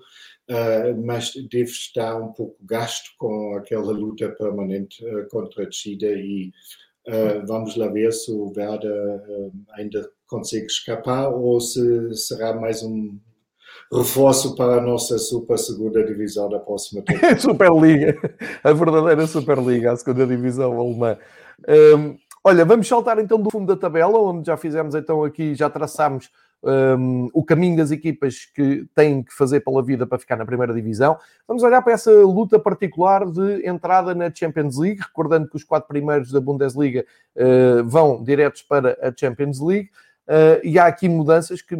[0.50, 6.06] uh, mas deve estar um pouco gasto com aquela luta permanente uh, contra a descida
[6.06, 6.52] e
[7.06, 9.20] uh, vamos lá ver se o Werder
[9.74, 13.16] ainda consegue escapar ou se será mais um
[13.92, 17.38] reforço para a nossa super segunda divisão da próxima temporada.
[17.40, 18.16] Superliga,
[18.64, 21.16] a verdadeira Superliga, a segunda divisão alemã.
[21.68, 25.70] Um, olha, vamos saltar então do fundo da tabela, onde já fizemos então aqui, já
[25.70, 26.30] traçámos
[26.62, 30.74] um, o caminho das equipas que têm que fazer pela vida para ficar na primeira
[30.74, 31.16] divisão.
[31.46, 35.88] Vamos olhar para essa luta particular de entrada na Champions League, recordando que os quatro
[35.88, 37.04] primeiros da Bundesliga
[37.36, 39.90] uh, vão diretos para a Champions League.
[40.28, 41.76] Uh, e há aqui mudanças que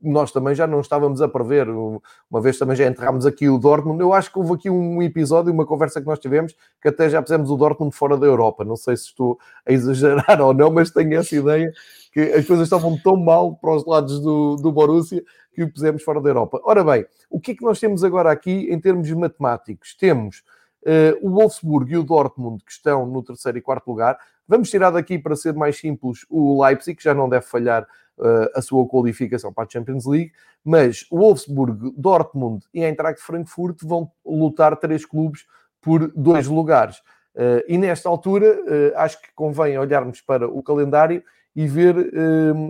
[0.00, 1.68] nós também já não estávamos a prever.
[1.68, 4.00] Uma vez também já entramos aqui o Dortmund.
[4.00, 7.20] Eu acho que houve aqui um episódio, uma conversa que nós tivemos, que até já
[7.20, 8.64] pusemos o Dortmund fora da Europa.
[8.64, 11.72] Não sei se estou a exagerar ou não, mas tenho essa ideia
[12.12, 16.02] que as coisas estavam tão mal para os lados do, do Borussia que o pusemos
[16.04, 16.60] fora da Europa.
[16.64, 19.96] Ora bem, o que é que nós temos agora aqui em termos matemáticos?
[19.96, 20.44] Temos
[20.84, 24.16] uh, o Wolfsburg e o Dortmund que estão no terceiro e quarto lugar.
[24.48, 28.48] Vamos tirar daqui, para ser mais simples, o Leipzig, que já não deve falhar uh,
[28.54, 30.32] a sua qualificação para a Champions League,
[30.64, 35.44] mas o Wolfsburg, Dortmund e a Eintracht Frankfurt vão lutar três clubes
[35.82, 36.98] por dois lugares.
[37.34, 41.22] Uh, e nesta altura, uh, acho que convém olharmos para o calendário
[41.54, 42.12] e ver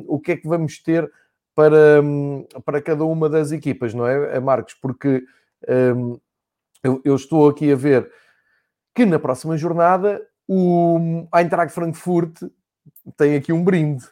[0.06, 1.10] o que é que vamos ter
[1.54, 4.72] para, um, para cada uma das equipas, não é, Marcos?
[4.74, 5.22] Porque
[5.94, 6.18] um,
[6.82, 8.10] eu, eu, estou aqui a ver
[8.94, 12.42] que na próxima jornada o Eintracht Frankfurt
[13.16, 14.04] tem aqui um brinde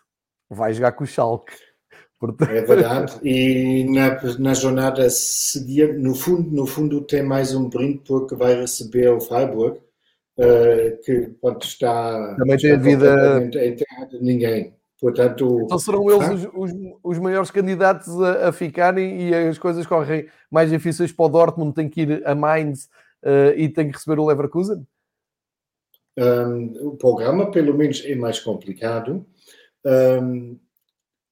[0.50, 1.52] vai jogar com o Schalke.
[2.18, 2.50] Portanto...
[2.50, 3.18] É verdade.
[3.22, 8.54] E na, na jornada seguinte, no fundo, no fundo, tem mais um brinde porque vai
[8.54, 9.78] receber o Freiburg,
[10.38, 12.36] uh, que pode estar.
[12.36, 13.42] Também tem a vida.
[13.44, 14.74] Em terra de ninguém.
[14.98, 16.72] Portanto, então serão eles os, os,
[17.04, 21.74] os maiores candidatos a, a, ficarem e as coisas correm mais difíceis para o Dortmund.
[21.74, 22.84] Tem que ir a Mainz
[23.22, 24.86] uh, e tem que receber o Leverkusen?
[26.18, 29.26] Um, o programa, pelo menos, é mais complicado.
[29.84, 30.58] Um,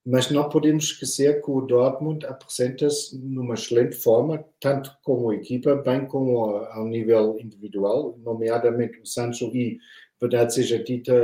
[0.06, 6.04] mas não podemos esquecer que o Dortmund apresenta-se numa excelente forma, tanto como equipa, bem
[6.06, 9.78] como ao nível individual, nomeadamente o Sancho e,
[10.20, 11.14] verdade seja dita,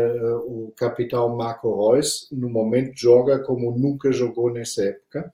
[0.46, 5.32] o capitão Marco Reus, no momento joga como nunca jogou nessa época.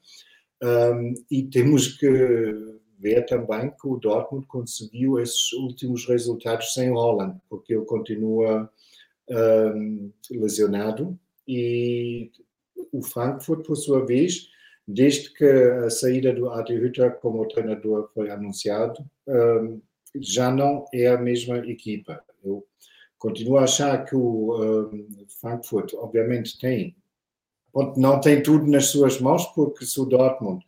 [0.63, 7.39] Um, e temos que ver também que o Dortmund conseguiu esses últimos resultados sem Holland,
[7.49, 8.71] porque ele continua
[9.29, 12.31] um, lesionado e
[12.93, 14.49] o Frankfurt, por sua vez,
[14.87, 19.81] desde que a saída do Adi Hütter como treinador foi anunciado, um,
[20.15, 22.23] já não é a mesma equipa.
[22.43, 22.67] Eu
[23.19, 26.97] continuo a achar que o um, Frankfurt, obviamente, tem,
[27.97, 30.65] não tem tudo nas suas mãos, porque se o Dortmund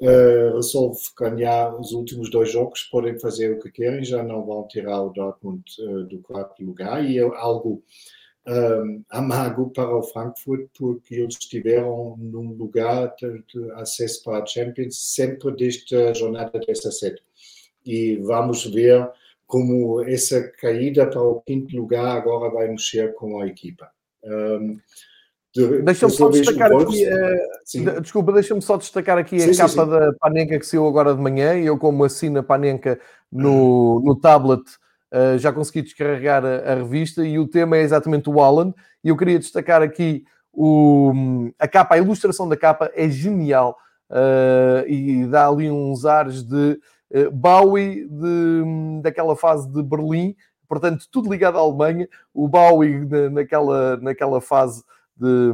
[0.00, 4.66] uh, resolve ganhar os últimos dois jogos, podem fazer o que querem, já não vão
[4.68, 7.82] tirar o Dortmund uh, do quarto lugar, e é algo
[8.48, 14.46] um, amargo para o Frankfurt, porque eles estiveram num lugar de, de, acesso para a
[14.46, 17.22] Champions sempre desde a jornada 17.
[17.84, 19.10] E vamos ver
[19.46, 23.90] como essa caída para o quinto lugar agora vai mexer com a equipa.
[24.24, 24.78] Um,
[25.84, 29.90] Deixa-me só destacar aqui, uh, desculpa, deixa-me só destacar aqui sim, a sim, capa sim.
[29.90, 33.00] da Panenka que saiu agora de manhã e eu como assino a Panenka
[33.32, 34.62] no, no tablet
[35.12, 38.74] uh, já consegui descarregar a, a, revista e o tema é exatamente o Alan.
[39.02, 41.12] E eu queria destacar aqui o,
[41.58, 43.76] a capa, a ilustração da capa é genial
[44.10, 46.78] uh, e dá ali uns ares de
[47.14, 50.34] uh, Bowie de, daquela fase de Berlim,
[50.68, 52.08] portanto, tudo ligado à Alemanha.
[52.34, 54.82] O Bowie na, naquela, naquela fase.
[55.18, 55.52] De,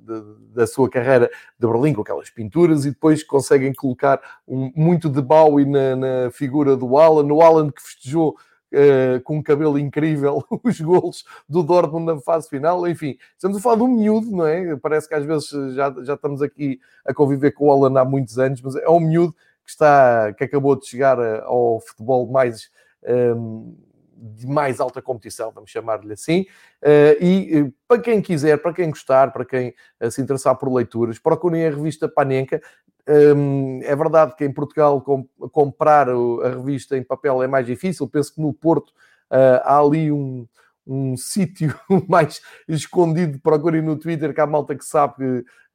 [0.00, 5.08] de, da sua carreira de Berlim, com aquelas pinturas, e depois conseguem colocar um, muito
[5.08, 8.36] de Bowie na, na, figura do Alan, o Alan que festejou
[8.70, 13.60] Uh, com um cabelo incrível, os golos do Dortmund na fase final, enfim, estamos a
[13.62, 14.76] falar de um miúdo, não é?
[14.76, 18.38] Parece que às vezes já, já estamos aqui a conviver com o Alan há muitos
[18.38, 19.34] anos, mas é um miúdo
[19.68, 22.70] que está, que acabou de chegar eh, ao futebol mais
[23.06, 23.87] um, ehm,
[24.20, 26.42] de mais alta competição, vamos chamar-lhe assim.
[26.82, 31.18] Uh, e para quem quiser, para quem gostar, para quem uh, se interessar por leituras,
[31.18, 32.60] procurem a revista Panenka.
[33.08, 35.02] Um, é verdade que em Portugal
[35.50, 38.06] comprar a revista em papel é mais difícil.
[38.06, 38.92] Penso que no Porto
[39.30, 40.46] há ali um,
[40.88, 41.74] um sítio
[42.08, 43.38] mais escondido.
[43.40, 45.22] Procurem no Twitter que há malta que sabe que,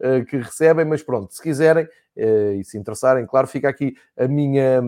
[0.05, 4.27] uh, que recebem, mas pronto, se quiserem uh, e se interessarem, claro, fica aqui a
[4.27, 4.81] minha,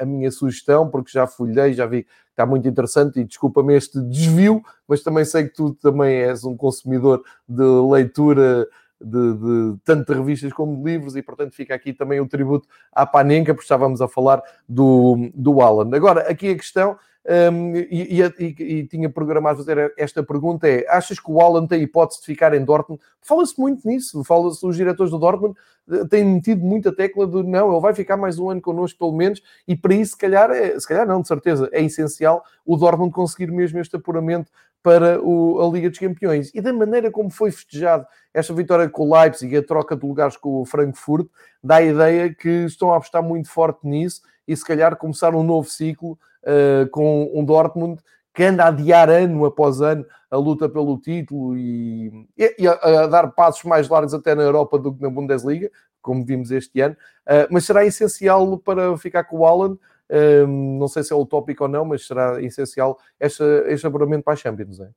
[0.00, 4.00] a minha sugestão, porque já folhei, já vi que está muito interessante e desculpa-me este
[4.00, 8.66] desvio, mas também sei que tu também és um consumidor de leitura
[9.00, 12.68] de, de, tanto de revistas como de livros, e portanto fica aqui também o tributo
[12.92, 15.94] à Panenka, porque estávamos a falar do, do Alan.
[15.94, 16.96] Agora, aqui a questão,
[17.28, 21.82] um, e, e, e, tinha programado fazer esta pergunta: é: achas que o Alan tem
[21.82, 23.02] hipótese de ficar em Dortmund?
[23.20, 25.58] Fala-se muito nisso, fala-se, os diretores do Dortmund
[25.90, 29.12] eh, têm metido muita tecla de não, ele vai ficar mais um ano connosco, pelo
[29.12, 32.76] menos, e para isso, se calhar, é, se calhar não, de certeza, é essencial o
[32.76, 34.52] Dortmund conseguir mesmo este apuramento
[34.86, 36.52] para o, a Liga dos Campeões.
[36.54, 40.06] E da maneira como foi festejado esta vitória com o Leipzig e a troca de
[40.06, 41.26] lugares com o Frankfurt,
[41.60, 45.42] dá a ideia que estão a apostar muito forte nisso e se calhar começar um
[45.42, 48.00] novo ciclo uh, com um Dortmund
[48.32, 53.06] que anda a adiar ano após ano a luta pelo título e, e a, a,
[53.08, 55.68] dar passos mais largos até na Europa do que na Bundesliga,
[56.00, 56.94] como vimos este ano,
[57.26, 59.76] uh, mas será essencial para ficar com o Alan
[60.10, 64.34] um, não sei se é utópico ou não, mas será essencial este, este apuramento para
[64.34, 64.80] a Champions.
[64.80, 64.90] É?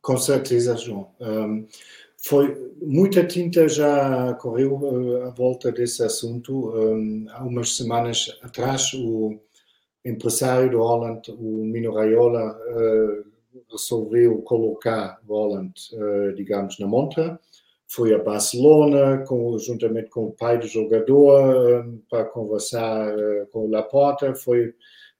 [0.00, 1.10] Com certeza, João.
[1.20, 1.66] Um,
[2.22, 6.70] foi muita tinta já correu uh, à volta desse assunto.
[6.76, 9.40] Um, há umas semanas atrás, o
[10.04, 13.30] empresário do Holland, o Mino Raiola, uh,
[13.70, 17.40] resolveu colocar o Holland, uh, digamos, na montra
[17.90, 23.70] foi a Barcelona, com, juntamente com o pai do jogador, para conversar uh, com o
[23.70, 24.32] Laporta.
[24.32, 24.72] Foi,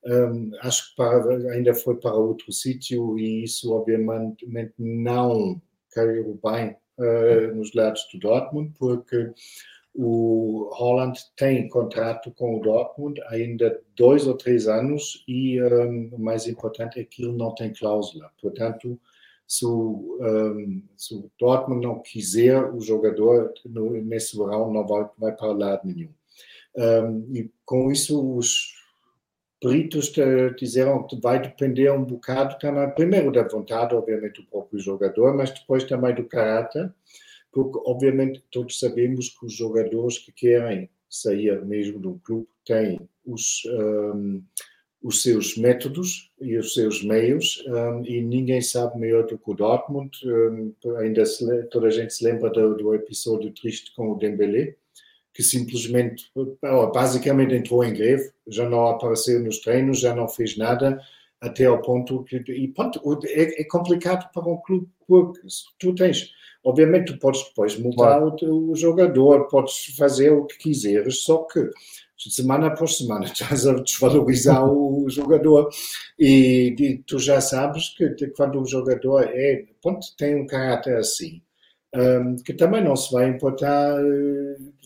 [0.06, 4.46] um, acho que para, ainda foi para outro sítio e isso, obviamente,
[4.78, 5.60] não
[5.92, 9.32] caiu bem uh, nos lados do Dortmund, porque
[9.92, 16.18] o Holland tem contrato com o Dortmund ainda dois ou três anos e um, o
[16.20, 18.30] mais importante é que ele não tem cláusula.
[18.40, 18.96] Portanto,
[19.50, 25.08] se o, um, se o Dortmund não quiser o jogador no, nesse verão, não vai,
[25.18, 26.10] vai para lado nenhum.
[26.76, 28.72] Um, e com isso, os
[29.60, 30.12] peritos
[30.56, 35.50] disseram que vai depender um bocado também, primeiro da vontade, obviamente, do próprio jogador, mas
[35.50, 36.94] depois também do caráter,
[37.50, 43.62] porque, obviamente, todos sabemos que os jogadores que querem sair mesmo do clube têm os.
[43.66, 44.44] Um,
[45.02, 49.54] os seus métodos e os seus meios um, e ninguém sabe melhor do que o
[49.54, 50.10] Dortmund.
[50.24, 54.74] Um, ainda se, toda a gente se lembra do, do, episódio triste com o Dembélé,
[55.32, 56.30] que simplesmente,
[56.92, 61.00] basicamente entrou em greve, já não apareceu nos treinos, já não fez nada,
[61.40, 62.36] até ao ponto que...
[62.48, 65.40] E ponto, é, é complicado para um clube, porque
[65.78, 66.32] tu tens...
[66.62, 68.36] Obviamente tu podes depois mudar claro.
[68.42, 71.70] o, o jogador, podes fazer o que quiseres, só que
[72.28, 75.70] semana após semana estás a desvalorizar o jogador
[76.18, 81.40] e, tu já sabes que quando o jogador é, ponto, tem um caráter assim,
[81.94, 83.96] um, que também não se vai importar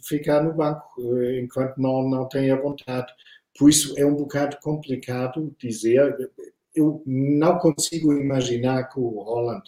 [0.07, 1.01] ficar no banco
[1.43, 3.13] enquanto não, não tem a vontade.
[3.59, 6.31] Por isso é um bocado complicado dizer.
[6.75, 9.63] Eu não consigo imaginar que o Holland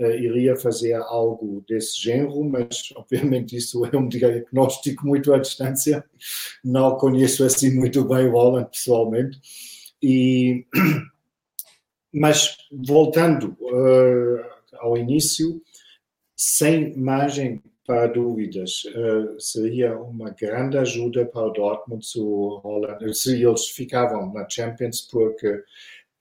[0.00, 6.04] iria fazer algo desse género, mas obviamente isso é um diagnóstico muito à distância.
[6.64, 9.38] Não conheço assim muito bem o Holland pessoalmente.
[10.02, 10.66] E,
[12.12, 14.40] mas voltando uh,
[14.78, 15.62] ao início,
[16.36, 23.42] sem margem para dúvidas, uh, seria uma grande ajuda para o Dortmund se, Holland, se
[23.42, 25.62] eles ficavam na Champions, porque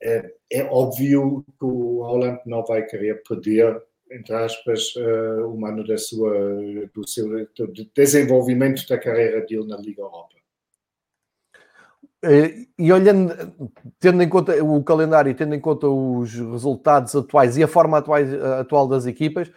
[0.01, 3.81] é, é, óbvio que o Holland não vai querer perder,
[4.11, 6.33] entre aspas, uh, um ano da sua,
[6.93, 10.39] do seu do desenvolvimento da carreira dele na Liga Europa.
[12.77, 13.33] E olhando,
[13.97, 18.33] tendo em conta o calendário, tendo em conta os resultados atuais e a forma atuais,
[18.33, 19.49] atual das equipas,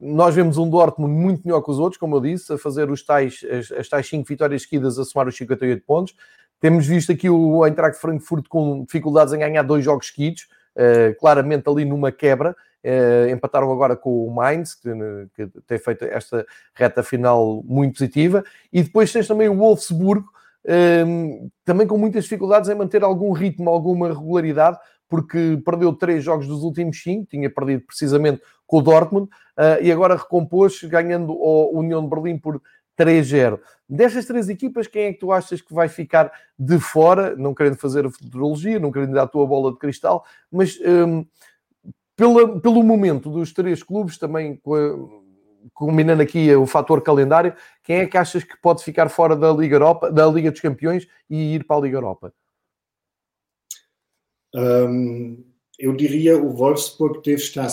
[0.00, 3.04] nós vemos um Dortmund muito melhor que os outros, como eu disse, a fazer os
[3.04, 6.14] tais, as, as tais 5 vitórias seguidas a somar os 58 pontos.
[6.60, 11.68] Temos visto aqui o Eintracht Frankfurt com dificuldades em ganhar dois jogos seguidos, uh, claramente
[11.68, 12.56] ali numa quebra.
[12.84, 14.88] Uh, empataram agora com o Mainz, que,
[15.34, 18.44] que, tem feito esta reta final muito positiva.
[18.72, 20.28] E depois tens também o Wolfsburgo,
[20.64, 24.78] uh, também com muitas dificuldades em manter algum ritmo, alguma regularidade,
[25.08, 29.90] porque perdeu três jogos dos últimos cinco, tinha perdido precisamente com o Dortmund, uh, e
[29.90, 32.60] agora recompôs, ganhando o União de Berlim por
[32.98, 33.60] 3-0.
[33.88, 37.36] Destas três equipas, quem é que tu achas que vai ficar de fora?
[37.36, 41.24] Não querendo fazer a futurologia, não querendo dar a tua bola de cristal, mas um,
[42.16, 44.60] pela, pelo momento dos três clubes, também
[45.72, 49.76] combinando aqui o fator calendário, quem é que achas que pode ficar fora da Liga
[49.76, 52.34] Europa, da Liga dos Campeões e ir para a Liga Europa?
[54.54, 55.44] Um,
[55.78, 57.68] eu diria o Wolfsburg deve estar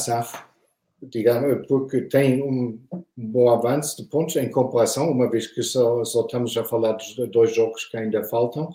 [1.10, 2.80] digamos, porque tem um
[3.16, 7.16] bom avanço de pontos em comparação, uma vez que só, só estamos a falar dos
[7.30, 8.74] dois jogos que ainda faltam.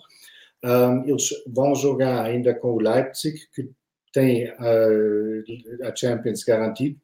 [0.63, 3.69] Um, eles vão jogar ainda com o Leipzig, que
[4.13, 6.99] tem a Champions garantido,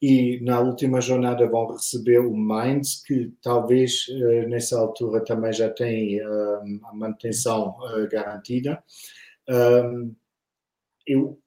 [0.00, 5.70] e na última jornada vão receber o Mainz, que talvez uh, nessa altura também já
[5.70, 7.74] tem a manutenção
[8.10, 8.82] garantida.
[9.48, 10.14] Um,
[11.06, 11.38] eu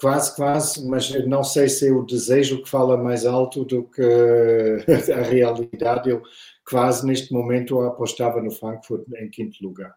[0.00, 4.02] quase, quase, mas não sei se é o desejo que fala mais alto do que
[5.12, 6.10] a realidade.
[6.10, 6.22] Eu
[6.68, 9.94] quase neste momento apostava no Frankfurt em quinto lugar.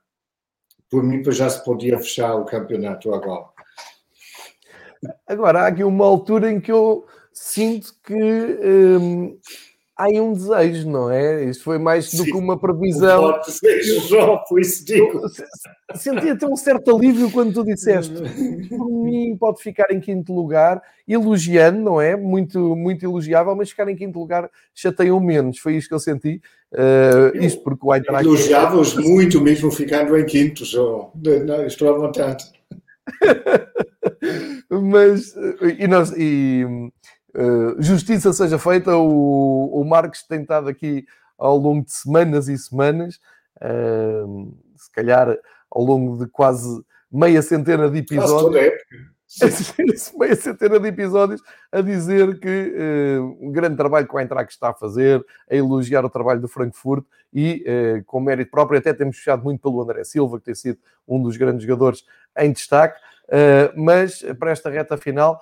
[0.90, 3.46] Por mim, já se podia fechar o campeonato agora.
[5.28, 9.40] Agora, há aqui uma altura em que eu sinto que hum,
[10.00, 11.44] há aí um desejo, não é?
[11.44, 13.36] Isto foi mais do Sim, que uma previsão.
[13.36, 15.22] Um desejo, João, por isso digo.
[15.96, 18.16] Senti até um certo alívio quando tu disseste.
[18.70, 22.16] Por mim, pode ficar em quinto lugar, elogiando, não é?
[22.16, 25.60] Muito, muito elogiável, mas ficar em quinto lugar chateiam menos.
[25.60, 26.42] Foi isto que eu senti.
[26.72, 28.26] Uh, isto porque o Eintracht...
[28.26, 31.12] Elogiava-os muito mesmo ficando em quinto, João.
[31.68, 32.46] Estou à vontade.
[34.70, 35.36] mas,
[35.78, 36.66] e, nós, e
[37.34, 41.06] eh, justiça seja feita, o, o Marcos tem estado aqui
[41.38, 43.20] ao longo de semanas e semanas,
[43.62, 45.38] uh, se calhar
[45.72, 48.74] ao longo de quase meia centena de episódios.
[50.18, 52.74] meia centena de episódios a dizer que
[53.20, 56.48] uh, um grande trabalho que o Eintracht está a fazer, a elogiar o trabalho do
[56.48, 60.56] Frankfurt e uh, com mérito próprio, até temos fechado muito pelo André Silva, que tem
[60.56, 62.04] sido um dos grandes jogadores
[62.38, 65.40] em destaque, uh, mas para esta reta final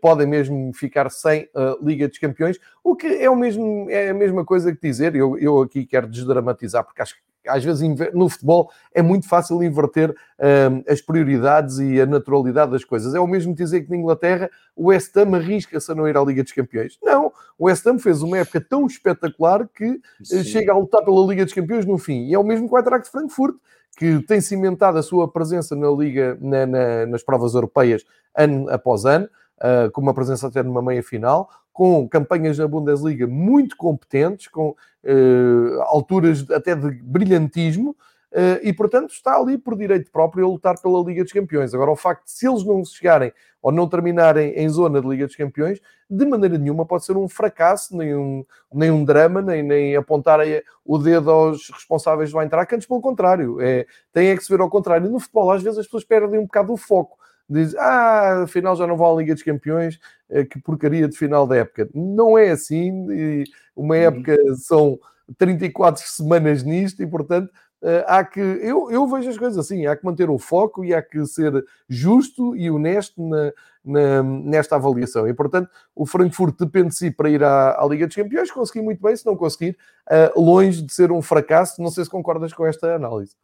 [0.00, 4.14] podem mesmo ficar sem a Liga dos Campeões, o que é, o mesmo, é a
[4.14, 8.28] mesma coisa que dizer, eu, eu aqui quero desdramatizar, porque acho que às vezes no
[8.28, 13.14] futebol é muito fácil inverter um, as prioridades e a naturalidade das coisas.
[13.14, 16.22] É o mesmo dizer que na Inglaterra o West Ham arrisca-se a não ir à
[16.22, 16.98] Liga dos Campeões.
[17.02, 20.44] Não, o West Ham fez uma época tão espetacular que eh, Sim.
[20.44, 22.26] chega a lutar pela Liga dos Campeões no fim.
[22.26, 23.56] E é o mesmo com o Eintracht Frankfurt,
[23.96, 28.04] que tem cimentado a sua presença na Liga, na, na, nas provas europeias
[28.36, 29.28] ano após ano
[29.62, 34.70] uh, com uma presença até numa meia final, com campanhas na Bundesliga muito competentes, com
[34.70, 37.96] uh, alturas até de brilhantismo,
[38.32, 41.74] Uh, e portanto está ali por direito próprio a lutar pela Liga dos Campeões.
[41.74, 45.26] Agora, o facto de se eles não chegarem ou não terminarem em zona de Liga
[45.26, 49.64] dos Campeões, de maneira nenhuma pode ser um fracasso, nem um, nem um drama, nem,
[49.64, 50.38] nem apontar
[50.84, 54.60] o dedo aos responsáveis do Eintracht, antes pelo contrário, é, tem é que se ver
[54.60, 55.10] ao contrário.
[55.10, 57.18] No futebol, às vezes as pessoas perdem um bocado o foco
[57.50, 59.98] diz, ah, afinal já não vão à Liga dos Campeões,
[60.28, 61.88] eh, que porcaria de final da época.
[61.94, 63.44] Não é assim,
[63.74, 64.00] uma uhum.
[64.00, 64.98] época são
[65.36, 67.50] 34 semanas nisto e, portanto,
[67.82, 70.92] Uh, há que, eu, eu vejo as coisas assim, há que manter o foco e
[70.92, 75.26] há que ser justo e honesto na, na, nesta avaliação.
[75.26, 78.82] E, portanto, o Frankfurt depende de si para ir à, à Liga dos Campeões, conseguir
[78.82, 79.78] muito bem, se não conseguir,
[80.10, 81.80] uh, longe de ser um fracasso.
[81.80, 83.34] Não sei se concordas com esta análise.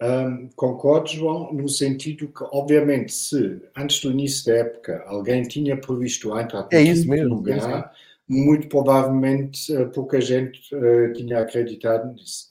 [0.00, 5.76] Um, concordo, João, no sentido que, obviamente, se antes do início da época alguém tinha
[5.76, 11.40] previsto a Eintracht é isso mesmo, lugar, é muito provavelmente uh, pouca gente uh, tinha
[11.40, 12.46] acreditado nisso.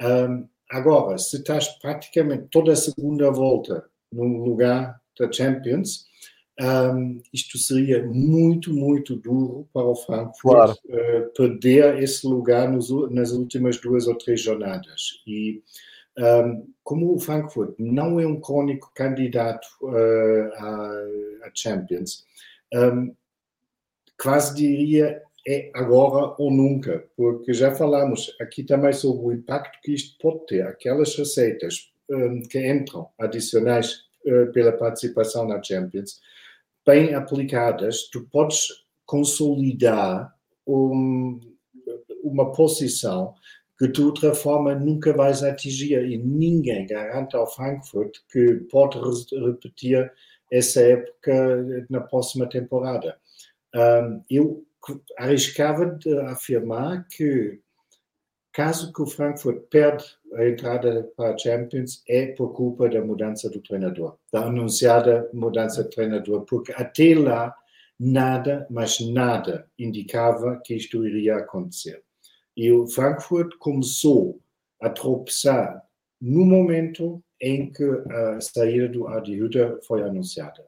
[0.00, 6.06] Um, agora, se estás praticamente toda a segunda volta no lugar da Champions,
[6.58, 10.76] um, isto seria muito, muito duro para o Frankfurt claro.
[10.86, 15.22] uh, perder esse lugar nos, nas últimas duas ou três jornadas.
[15.26, 15.62] E
[16.18, 22.24] um, como o Frankfurt não é um crônico candidato uh, Champions,
[22.74, 23.14] um,
[24.20, 29.94] quase diria é agora ou nunca, porque já falamos aqui também sobre o impacto que
[29.94, 36.20] isto pode ter, aquelas receitas um, que entram adicionais uh, pela participação na Champions,
[36.84, 40.34] bem aplicadas, tu podes consolidar
[40.66, 41.38] um,
[42.24, 43.34] uma posição
[43.78, 48.98] que de outra forma nunca vais atingir e ninguém garante ao Frankfurt que pode
[49.32, 50.10] repetir
[50.50, 53.18] essa época na próxima temporada.
[54.30, 54.64] Eu
[55.18, 57.60] arriscava de afirmar que
[58.52, 60.04] caso que o Frankfurt perde
[60.34, 65.84] a entrada para a Champions é por culpa da mudança do treinador, da anunciada mudança
[65.84, 67.54] de treinador, porque até lá
[68.00, 72.05] nada, mas nada indicava que isto iria acontecer.
[72.56, 74.40] E o Frankfurt começou
[74.80, 75.82] a tropeçar
[76.20, 80.64] no momento em que a saída do Adi Hütter foi anunciada.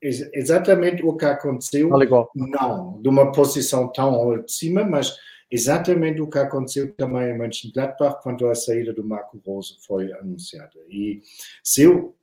[0.00, 1.90] Exatamente o que aconteceu,
[2.34, 5.16] não de uma posição tão de cima, mas
[5.50, 10.78] exatamente o que aconteceu também em Mönchengladbach quando a saída do Marco Rose foi anunciada.
[10.88, 11.22] E
[11.64, 12.14] se eu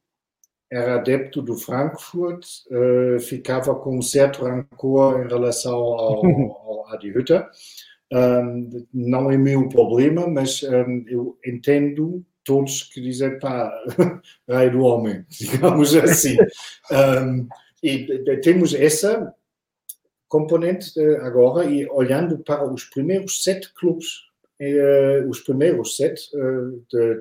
[0.71, 7.09] era adepto do Frankfurt, uh, ficava com um certo rancor em relação ao, ao Adi
[7.09, 7.47] Hütter,
[8.13, 13.71] um, não é meu problema, mas um, eu entendo todos que dizem, pá,
[14.47, 16.37] raio do homem, digamos assim.
[16.91, 17.47] um,
[17.83, 18.05] e
[18.41, 19.33] temos essa
[20.27, 24.07] componente agora, e olhando para os primeiros sete clubes,
[24.59, 27.19] uh, os primeiros sete, uh, de,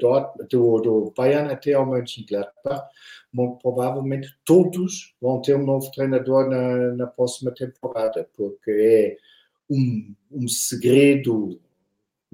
[0.50, 2.88] do, do Bayern até ao Mönchengladbach,
[3.60, 9.16] provavelmente todos vão ter um novo treinador na, na próxima temporada, porque é
[9.70, 11.60] um, um segredo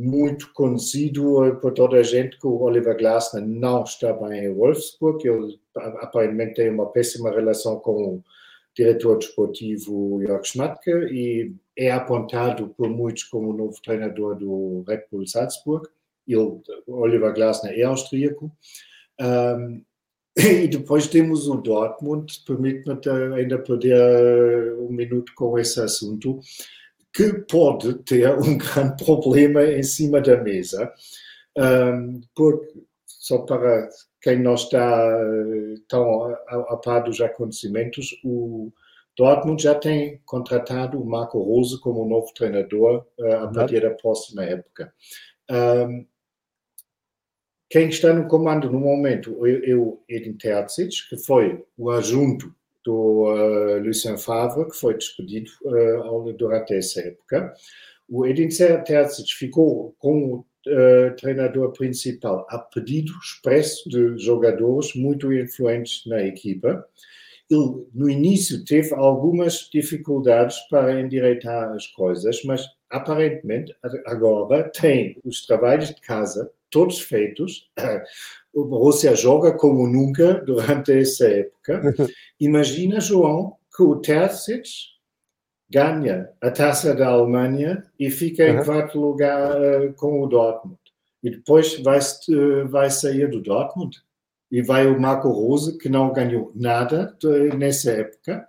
[0.00, 5.28] muito conhecido por toda a gente que o Oliver Glasner não está bem em Wolfsburg.
[5.28, 8.24] Ele aparentemente tem uma péssima relação com o
[8.74, 15.04] diretor desportivo Jörg Schmatke e é apontado por muitos como o novo treinador do Red
[15.12, 15.86] Bull Salzburg.
[16.26, 18.50] Ele, Oliver Glasner é austríaco.
[19.20, 19.82] Um,
[20.38, 22.94] e depois temos o Dortmund, permite-me
[23.34, 26.40] ainda perder um minuto com esse assunto
[27.12, 30.92] que pode ter um grande problema em cima da mesa,
[31.58, 33.88] um, porque, só para
[34.22, 38.72] quem não está eh, tão a, a par dos acontecimentos, o
[39.16, 44.44] Dortmund já tem contratado o Marco Rose como novo treinador uh, a partir da próxima
[44.44, 44.92] época.
[45.50, 46.06] Um,
[47.68, 52.54] quem está no comando no momento é o Edin Terzic, que foi o adjunto
[52.84, 57.52] do uh, Lucien Favre, que foi despedido uh, durante essa época.
[58.08, 65.32] O Edin Terzic ficou com o uh, treinador principal a pedido expresso de jogadores muito
[65.32, 66.84] influentes na equipa.
[67.50, 73.74] Ele, no início, teve algumas dificuldades para endireitar as coisas, mas aparentemente
[74.06, 77.70] agora tem os trabalhos de casa todos feitos
[78.52, 81.82] o Borussia joga como nunca durante essa época.
[82.40, 84.68] Imagina, João, que o Terzic
[85.70, 90.78] ganha a taça da Alemanha e fica em quarto lugar uh, com o Dortmund.
[91.22, 93.96] E depois vai, uh, vai sair do Dortmund
[94.50, 97.16] e vai o Marco Rose, que não ganhou nada
[97.56, 98.48] nessa época.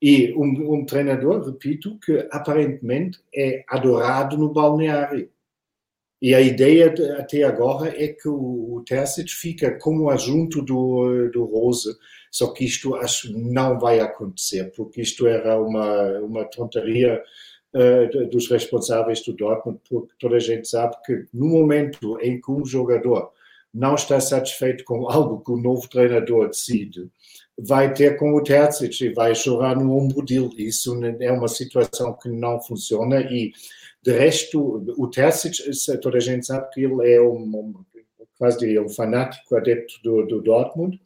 [0.00, 5.30] E um, um treinador, repito, que aparentemente é adorado no balneário.
[6.20, 8.34] E a ideia de, até agora é que o,
[8.76, 8.84] o
[9.28, 11.96] fica como adjunto do, do Rose,
[12.30, 17.22] só que isto acho não vai acontecer, porque isto era uma, uma tonteria
[17.72, 22.50] uh, dos responsáveis do Dortmund, porque toda a gente sabe que no momento em que
[22.50, 23.30] um jogador
[23.72, 27.08] não está satisfeito com algo que o novo treinador decide,
[27.58, 30.50] vai ter com o Terzic e vai chorar no ombro dele.
[30.58, 33.52] Isso é uma situação que não funciona e
[34.08, 35.58] de resto, o Terzic,
[36.00, 37.74] toda a gente sabe que ele é um,
[38.38, 40.98] quase diria, um fanático adepto do, do Dortmund,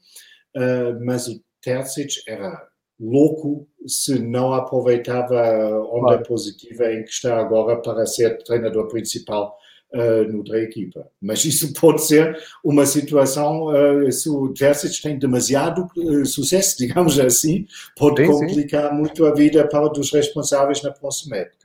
[0.56, 2.64] uh, mas o Terzic era
[3.00, 6.22] louco se não aproveitava a onda claro.
[6.22, 9.58] positiva em que está agora para ser treinador principal
[9.92, 11.04] uh, noutra equipa.
[11.20, 17.18] Mas isso pode ser uma situação, uh, se o Terzic tem demasiado uh, sucesso, digamos
[17.18, 18.96] assim, pode sim, complicar sim.
[18.96, 21.61] muito a vida para os responsáveis na próxima época.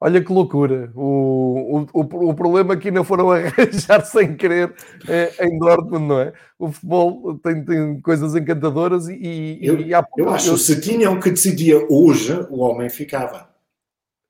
[0.00, 0.92] Olha que loucura.
[0.94, 4.72] O, o, o, o problema aqui não foram arranjar sem querer
[5.08, 6.32] é, em Dortmund, não é?
[6.58, 11.18] O futebol tem, tem coisas encantadoras e, eu, e há, eu acho que se tinham
[11.18, 13.48] que decidir hoje, o homem ficava.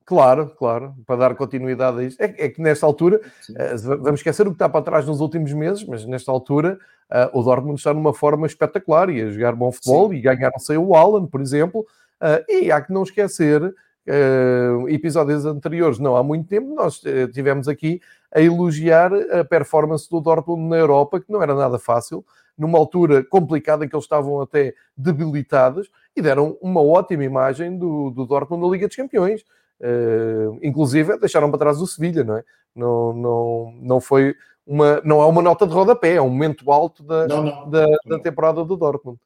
[0.09, 2.19] Claro, claro, para dar continuidade a isto.
[2.19, 5.53] É, é que nesta altura, uh, vamos esquecer o que está para trás nos últimos
[5.53, 6.79] meses, mas nesta altura
[7.13, 10.15] uh, o Dortmund está numa forma espetacular e a jogar bom futebol Sim.
[10.15, 11.87] e ganharam sem o Alan, por exemplo.
[12.23, 13.61] Uh, e há que não esquecer
[14.09, 18.01] uh, episódios anteriores, não há muito tempo, nós uh, tivemos aqui
[18.35, 22.25] a elogiar a performance do Dortmund na Europa, que não era nada fácil,
[22.57, 28.11] numa altura complicada em que eles estavam até debilitados e deram uma ótima imagem do,
[28.11, 29.43] do Dortmund na Liga dos Campeões.
[29.81, 32.45] Uh, inclusive deixaram para trás o Sevilha, não é?
[32.75, 34.35] Não, não, não foi
[34.67, 37.71] uma, não é uma nota de rodapé, é um momento alto da, não, não.
[37.71, 39.19] da, da temporada do Dortmund.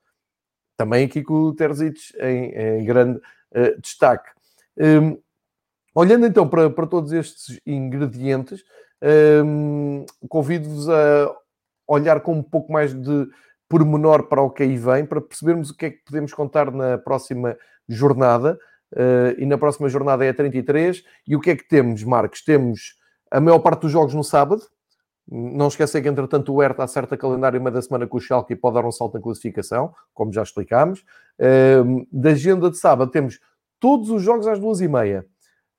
[0.77, 4.31] Também aqui com o Terzic em, em grande uh, destaque.
[4.79, 5.19] Um,
[5.95, 8.63] olhando então para, para todos estes ingredientes,
[9.45, 11.35] um, convido-vos a
[11.87, 13.29] olhar com um pouco mais de
[13.69, 16.99] pormenor para o que aí vem, para percebermos o que é que podemos contar na
[16.99, 17.57] próxima
[17.89, 18.59] jornada.
[18.93, 21.03] Uh, e na próxima jornada é a 33.
[21.27, 22.45] E o que é que temos, Marcos?
[22.45, 22.97] Temos
[23.31, 24.63] a maior parte dos jogos no sábado.
[25.27, 28.57] Não esquecer que, entretanto, o Hertha acerta calendário uma da semana com o Schalke e
[28.57, 31.01] pode dar um salto na classificação, como já explicámos.
[31.39, 33.41] Uh, da agenda de sábado temos
[33.83, 35.27] todos os jogos às duas e meia.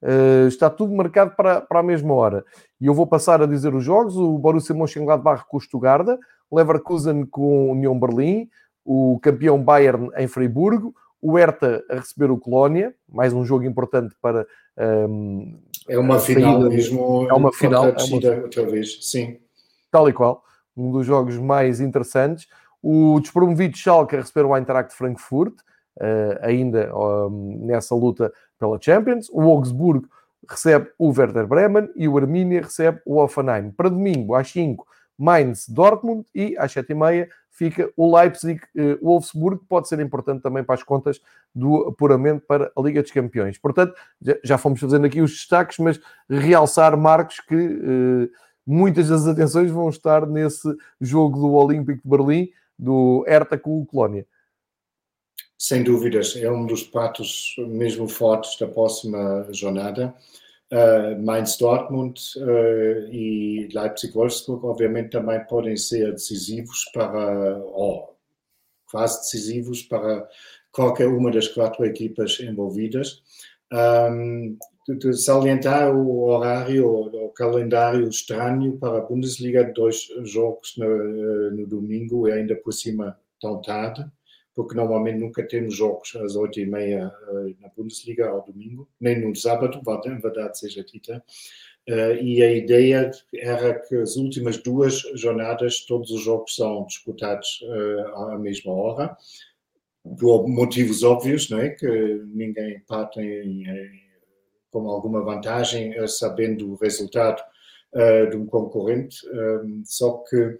[0.03, 2.43] Uh, está tudo marcado para, para a mesma hora.
[2.79, 6.19] E eu vou passar a dizer os jogos: o Borussia Mönchengladbach com o Stuttgart,
[6.51, 8.49] Leverkusen com o União Berlim,
[8.83, 14.13] o campeão Bayern em Freiburgo, o Hertha a receber o Colónia, mais um jogo importante
[14.21, 14.45] para.
[14.77, 17.25] Um, ehm, é uma final mesmo.
[17.29, 17.85] É uma final.
[17.85, 18.41] É uma...
[18.43, 19.37] outra vez, sim.
[19.89, 20.43] Tal e qual.
[20.75, 22.45] Um dos jogos mais interessantes.
[22.81, 25.53] O despromovido Schalke a receber o Eintracht Frankfurt
[26.41, 29.29] ainda um, nessa luta pela Champions.
[29.31, 30.07] O Augsburgo
[30.49, 33.71] recebe o Werder Bremen e o Arminia recebe o Offenheim.
[33.71, 34.85] Para domingo, às 5,
[35.17, 40.63] Mainz, Dortmund e às 7h30 fica o Leipzig, uh, Wolfsburg, que pode ser importante também
[40.63, 41.21] para as contas
[41.53, 43.57] do apuramento para a Liga dos Campeões.
[43.57, 43.93] Portanto,
[44.43, 48.29] já, fomos fazendo aqui os destaques, mas realçar, Marcos, que uh,
[48.65, 50.67] muitas das atenções vão estar nesse
[50.99, 54.25] jogo do Olímpico de Berlim, do Hertha com o Colónia.
[55.65, 60.13] Sem dúvidas, é um dos pratos mesmo fortes da próxima jornada.
[60.69, 68.13] Uh, Mainz-Dortmund uh, e Leipzig-Wolfsburg, obviamente, também podem ser decisivos para, ou
[68.91, 70.27] quase decisivos para
[70.69, 73.23] qualquer uma das quatro equipas envolvidas.
[73.71, 81.65] Um, de salientar o horário, o calendário estranho para a Bundesliga, dois jogos no, no
[81.65, 84.05] domingo e ainda por cima tão tarde
[84.55, 89.19] porque normalmente nunca temos jogos às oito e meia uh, na Bundesliga ao domingo, nem
[89.19, 89.81] no sábado,
[90.19, 91.23] verdade seja dita.
[91.89, 97.61] Uh, e a ideia era que as últimas duas jornadas, todos os jogos são disputados
[97.63, 99.17] uh, à mesma hora,
[100.19, 101.69] por motivos óbvios, não é?
[101.69, 103.21] Que ninguém parte
[104.69, 107.41] com alguma vantagem sabendo o resultado
[108.29, 109.15] de um concorrente,
[109.85, 110.57] só que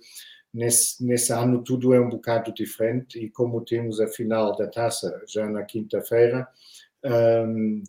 [0.54, 5.24] Nesse, nesse ano tudo é um bocado diferente e como temos a final da taça
[5.28, 6.48] já na quinta-feira,
[7.04, 7.82] um,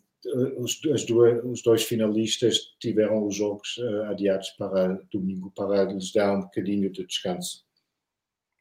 [0.58, 1.04] os, duas,
[1.44, 6.90] os, dois finalistas tiveram os jogos uh, adiados para domingo, para lhes dar um bocadinho
[6.90, 7.64] de descanso.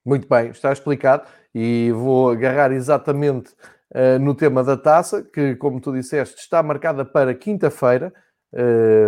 [0.06, 1.26] Muito bem, está explicado
[1.56, 3.54] e vou agarrar exatamente
[3.92, 8.14] uh, no tema da taça, que, como tu disseste, está marcada para quinta-feira.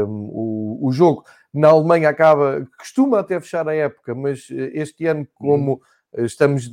[0.07, 1.23] O, o jogo
[1.55, 5.81] na Alemanha acaba, costuma até fechar a época, mas eh, este ano, como
[6.13, 6.25] uhum.
[6.25, 6.69] estamos,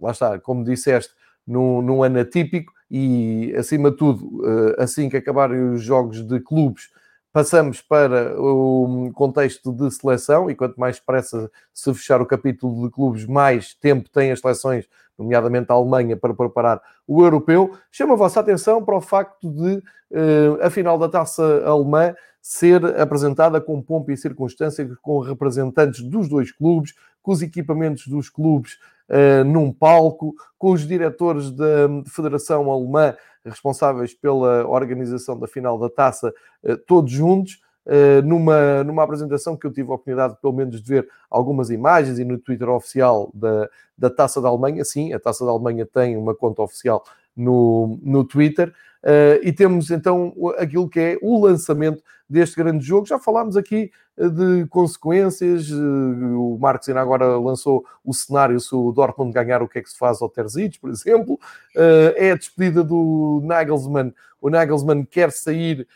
[0.00, 1.12] lá está, como disseste,
[1.46, 6.40] num, num ano atípico e, acima de tudo, eh, assim que acabarem os jogos de
[6.40, 6.88] clubes,
[7.34, 12.94] passamos para o contexto de seleção e quanto mais depressa se fechar o capítulo de
[12.94, 14.88] clubes, mais tempo têm as seleções,
[15.18, 17.72] nomeadamente a Alemanha, para preparar o europeu.
[17.90, 19.82] Chama a vossa atenção para o facto de
[20.62, 26.52] a final da taça alemã ser apresentada com pompa e circunstância, com representantes dos dois
[26.52, 28.74] clubes, com os equipamentos dos clubes
[29.08, 35.88] uh, num palco, com os diretores da Federação Alemã responsáveis pela organização da final da
[35.88, 37.62] taça, uh, todos juntos.
[38.24, 42.24] Numa, numa apresentação que eu tive a oportunidade, pelo menos, de ver algumas imagens e
[42.24, 44.84] no Twitter oficial da, da Taça da Alemanha.
[44.84, 47.04] Sim, a Taça da Alemanha tem uma conta oficial
[47.36, 48.72] no, no Twitter.
[49.04, 53.06] Uh, e temos então aquilo que é o lançamento deste grande jogo.
[53.06, 55.70] Já falámos aqui uh, de consequências.
[55.70, 59.82] Uh, o Marcos ainda agora lançou o cenário se o Dortmund ganhar, o que é
[59.82, 61.38] que se faz ao Terzic, por exemplo.
[62.16, 64.14] é a despedida do Nagelsmann.
[64.40, 65.86] O Nagelsmann quer sair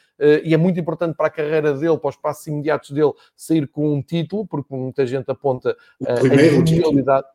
[0.44, 3.94] e é muito importante para a carreira dele, para os passos imediatos dele, sair com
[3.94, 5.74] um título, porque muita gente aponta
[6.06, 6.16] a
[6.66, 7.26] genialidade.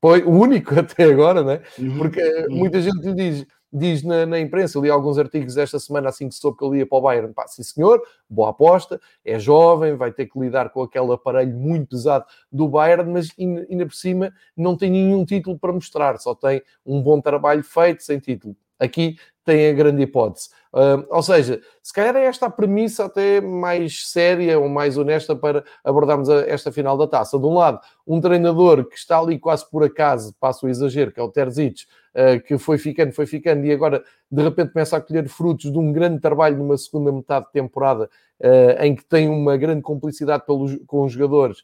[0.00, 1.60] Foi o único até agora, né?
[1.78, 2.58] Uhum, porque uhum.
[2.58, 3.46] muita gente lhe diz
[3.76, 6.86] diz na, na, imprensa, li alguns artigos esta semana assim que soube que ele ia
[6.86, 10.82] para o Bayern, pá, sim senhor, boa aposta, é jovem, vai ter que lidar com
[10.82, 15.72] aquele aparelho muito pesado do Bayern, mas ainda por cima não tem nenhum título para
[15.72, 18.56] mostrar, só tem um bom trabalho feito sem título.
[18.78, 19.16] Aqui
[19.46, 20.48] tem a grande hipótese.
[20.76, 25.34] Uh, ou seja, se calhar é esta a premissa até mais séria ou mais honesta
[25.34, 27.38] para abordarmos a, esta final da taça.
[27.38, 31.20] De um lado, um treinador que está ali quase por acaso, passo o exagero, que
[31.20, 35.00] é o Terzic, uh, que foi ficando, foi ficando e agora de repente começa a
[35.00, 38.10] colher frutos de um grande trabalho numa segunda metade de temporada
[38.40, 41.62] uh, em que tem uma grande complicidade pelos, com os jogadores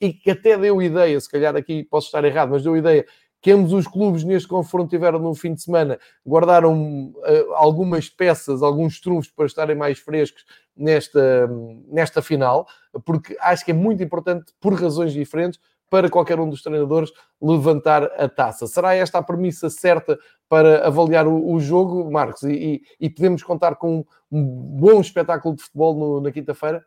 [0.00, 3.04] e que até deu ideia, se calhar aqui posso estar errado, mas deu ideia
[3.42, 8.62] que ambos os clubes neste confronto tiveram no fim de semana, guardaram uh, algumas peças,
[8.62, 10.44] alguns trunfos para estarem mais frescos
[10.76, 11.50] nesta,
[11.88, 12.66] nesta final,
[13.04, 15.58] porque acho que é muito importante, por razões diferentes,
[15.90, 18.66] para qualquer um dos treinadores levantar a taça.
[18.66, 20.18] Será esta a premissa certa
[20.48, 22.44] para avaliar o, o jogo, Marcos?
[22.44, 26.82] E, e, podemos contar com um bom espetáculo de futebol no, na quinta-feira?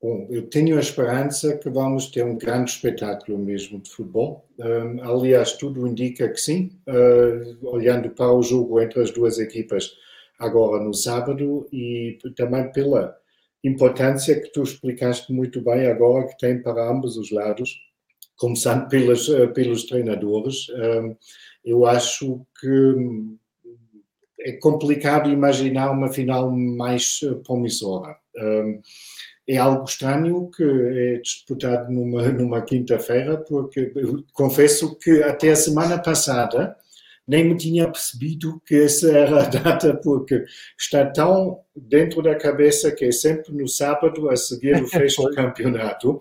[0.00, 4.46] Bom, eu tenho a esperança que vamos ter um grande espetáculo mesmo de futebol.
[4.56, 9.90] Um, aliás, tudo indica que sim, uh, olhando para o jogo entre as duas equipas
[10.38, 13.16] agora no sábado e também pela
[13.64, 17.76] importância que tu explicaste muito bem agora que tem para ambos os lados,
[18.36, 20.68] começando pelos, uh, pelos treinadores.
[20.68, 21.16] Um,
[21.64, 22.94] eu acho que
[24.42, 28.16] é complicado imaginar uma final mais uh, promissora.
[28.36, 28.80] Um,
[29.48, 33.92] é algo estranho que é disputado numa, numa quinta-feira, porque
[34.34, 36.76] confesso que até a semana passada
[37.28, 40.44] nem me tinha percebido que essa era a data, porque
[40.78, 45.34] está tão dentro da cabeça que é sempre no sábado a seguir o fecho do
[45.34, 46.20] campeonato,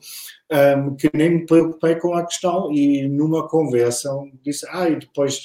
[0.51, 4.09] um, que nem me preocupei com a questão e numa conversa
[4.43, 5.41] disse, ah, e depois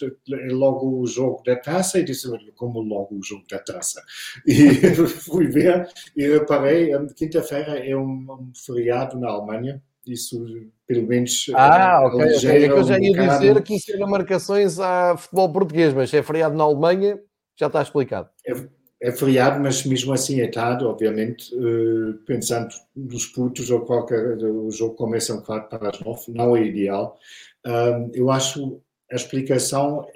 [0.51, 4.03] logo o jogo da taça, e disse, como logo o jogo da taça?
[4.47, 4.55] E
[5.07, 10.45] fui ver e reparei, quinta-feira é um, um feriado na Alemanha, isso
[10.87, 11.47] pelo menos.
[11.55, 12.37] Ah, ok.
[12.37, 12.65] okay.
[12.65, 16.23] É que eu já ia dizer que isso era marcações a futebol português, mas é
[16.23, 17.19] feriado na Alemanha,
[17.57, 18.29] já está explicado.
[18.47, 18.53] É,
[19.01, 24.37] é feriado, mas mesmo assim é tarde, obviamente, uh, pensando nos putos ou qualquer.
[24.39, 27.19] O jogo começa um quarto para as nove, não é ideal.
[27.67, 28.81] Um, eu acho
[29.11, 30.07] a explicação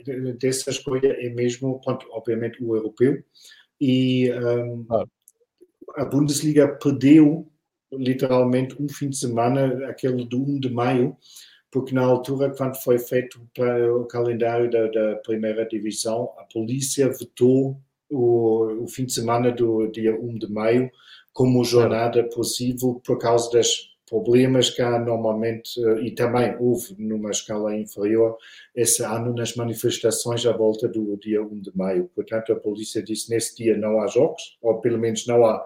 [0.40, 3.22] dessa escolha é mesmo, pronto, obviamente, o europeu.
[3.78, 5.04] E um, ah.
[5.96, 7.46] a Bundesliga perdeu
[7.98, 11.16] literalmente um fim de semana, aquele do 1 de maio,
[11.70, 13.40] porque na altura, quando foi feito
[13.94, 17.78] o calendário da, da primeira divisão, a polícia vetou
[18.10, 20.90] o, o, fim de semana do dia 1 de maio
[21.32, 27.76] como jornada possível por causa dos problemas que há normalmente, e também houve numa escala
[27.76, 28.36] inferior
[28.74, 32.08] esse ano nas manifestações à volta do dia 1 de maio.
[32.14, 35.62] Portanto, a polícia disse nesse dia não há jogos, ou pelo menos não há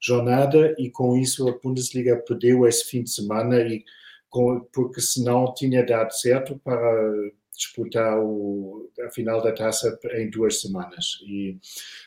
[0.00, 3.84] jornada e com isso a Bundesliga perdeu esse fim de semana e
[4.28, 10.60] com, porque senão tinha dado certo para disputar o, a final da taça em duas
[10.60, 11.58] semanas e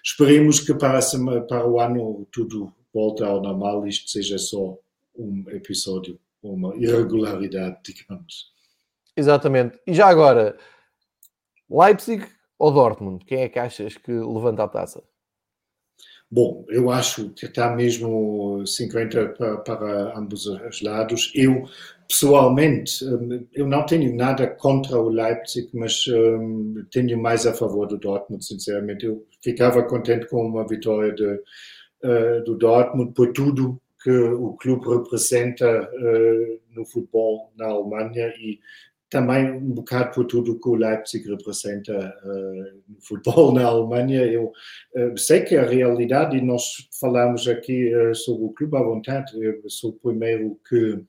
[0.03, 0.99] esperemos que para,
[1.47, 4.77] para o ano tudo volte ao normal e isto seja só
[5.15, 8.51] um episódio, uma irregularidade, digamos.
[9.15, 9.79] Exatamente.
[9.85, 10.57] E já agora,
[11.69, 12.25] Leipzig
[12.57, 13.23] ou Dortmund?
[13.25, 15.03] Quem é que achas que levanta a taça?
[16.35, 21.31] Bom, eu acho que está mesmo 50 para, para ambos os lados.
[21.35, 21.65] Eu,
[22.07, 27.85] pessoalmente, hum, eu não tenho nada contra o Leipzig, mas um, tenho mais a favor
[27.85, 29.05] do Dortmund, sinceramente.
[29.05, 34.89] Eu ficava contente com uma vitória de, uh, do Dortmund por tudo que o clube
[34.89, 38.59] representa uh, no futebol na Alemanha e
[39.13, 41.93] também um bocado por tudo que o Leipzig representa
[42.25, 44.23] uh, no futebol na Alemanha.
[44.25, 44.51] Eu
[44.95, 49.31] uh, sei que a realidade, e nós falamos aqui uh, sobre o clube à vontade,
[49.39, 50.99] eu sou o primeiro que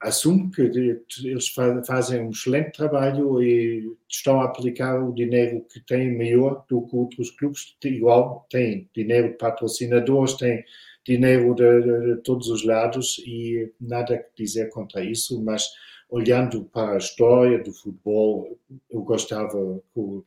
[0.00, 1.48] assumo que eles
[1.86, 6.96] fazem um excelente trabalho e estão a aplicar o dinheiro que têm melhor do que
[6.96, 7.76] outros clubes.
[7.84, 10.64] Igual, têm dinheiro de patrocinadores, têm
[11.06, 15.68] dinheiro de, de, de, todos os lados e nada que dizer contra isso, mas
[16.08, 18.58] olhando para a história do futebol,
[18.90, 19.50] eu gostava
[19.92, 20.24] que o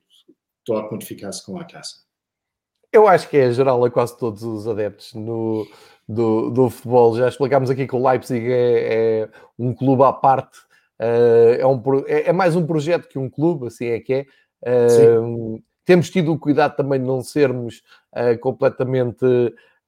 [0.66, 2.08] Dortmund ficasse com a taça.
[2.92, 5.68] Eu acho que é geral a quase todos os adeptos no,
[6.08, 7.16] do, do futebol.
[7.16, 10.58] Já explicámos aqui que o Leipzig é, é um clube à parte,
[11.00, 14.26] uh, é, um, é, é, mais um projeto que um clube, assim é que é.
[15.20, 17.82] Uh, temos tido o cuidado também de não sermos
[18.14, 19.26] uh, completamente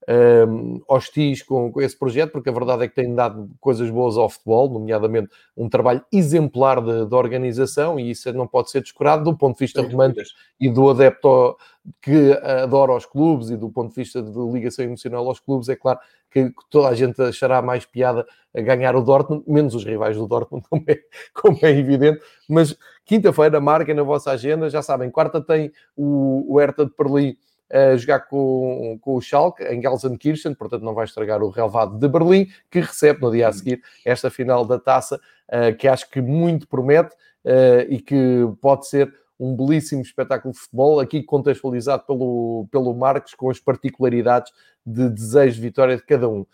[0.08, 4.18] um, hostis com, com, esse projeto, porque a verdade é que tem dado coisas boas
[4.18, 9.24] ao futebol, nomeadamente um trabalho exemplar de, de organização, e isso não pode ser descurado
[9.24, 10.30] do ponto de vista romântico
[10.60, 11.58] e do adepto
[12.02, 12.32] que
[12.64, 16.00] adora os clubes e do ponto de vista de ligação emocional aos clubes, é claro
[16.32, 18.26] que toda a gente achará mais piada
[18.56, 21.00] a ganhar o Dortmund, menos os rivais do Dortmund, como é,
[21.34, 22.76] como é evidente, mas
[23.06, 27.36] quinta-feira marquem na vossa agenda, já sabem, quarta tem o, o Hertha de Berlim
[27.72, 32.07] a jogar com, com o Schalke em Gelsenkirchen, portanto não vai estragar o relevado de
[32.07, 36.22] Berlim, que recebe no dia a seguir esta final da taça, uh, que acho que
[36.22, 37.13] muito promete
[37.45, 43.34] uh, e que pode ser um belíssimo espetáculo de futebol, aqui contextualizado pelo, pelo Marcos,
[43.34, 44.51] com as particularidades
[44.86, 46.45] de desejo de vitória de cada um.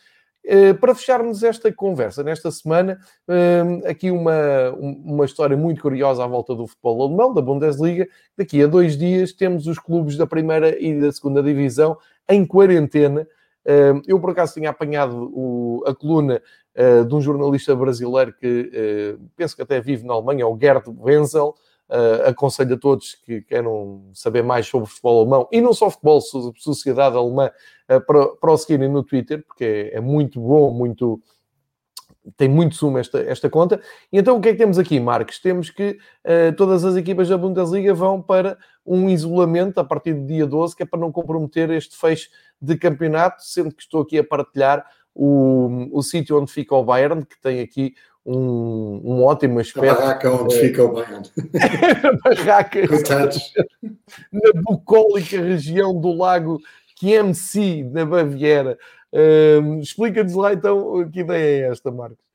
[0.47, 6.27] Eh, para fecharmos esta conversa nesta semana, ehm, aqui uma, uma história muito curiosa à
[6.27, 8.07] volta do futebol alemão, da Bundesliga.
[8.37, 11.97] Daqui a dois dias temos os clubes da primeira e da segunda divisão
[12.29, 13.27] em quarentena.
[13.65, 16.39] Ehm, eu, por acaso, tinha apanhado a coluna
[16.75, 20.83] eh, de um jornalista brasileiro que eh, penso que até vive na Alemanha, o Gerd
[20.99, 21.55] Wenzel,
[21.87, 26.19] Uh, aconselho a todos que queiram saber mais sobre futebol alemão e não só futebol,
[26.19, 27.51] sociedade alemã,
[27.87, 31.21] uh, para, para o seguirem no Twitter, porque é, é, muito bom, muito.
[32.35, 33.79] Tem muito sumo esta, esta conta.
[34.11, 35.37] E então o que é que temos aqui, Marcos?
[35.37, 40.25] Temos que uh, todas as equipas da Bundesliga vão para um isolamento a partir do
[40.25, 42.29] dia 12, que é para não comprometer este fecho
[42.59, 44.83] de campeonato, sendo que estou aqui a partilhar
[45.13, 47.93] o, o sítio onde fica o Bayern, que tem aqui
[48.25, 49.89] um, um ótimo aspecto.
[49.89, 51.29] A barraca onde é, fica o Bayern.
[52.23, 52.87] barraca.
[52.87, 53.53] Coitados.
[54.31, 56.59] Na bucólica região do lago
[56.99, 58.77] Chiemsee, na Baviera.
[59.13, 62.25] Um, Explica-nos lá então que ideia é esta, Marcos.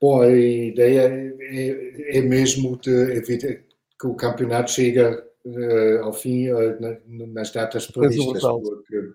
[0.00, 3.54] Bom, a ideia é, é mesmo de evitar
[3.98, 6.76] que o campeonato chega uh, ao fim uh,
[7.08, 9.12] nas datas previstas, porque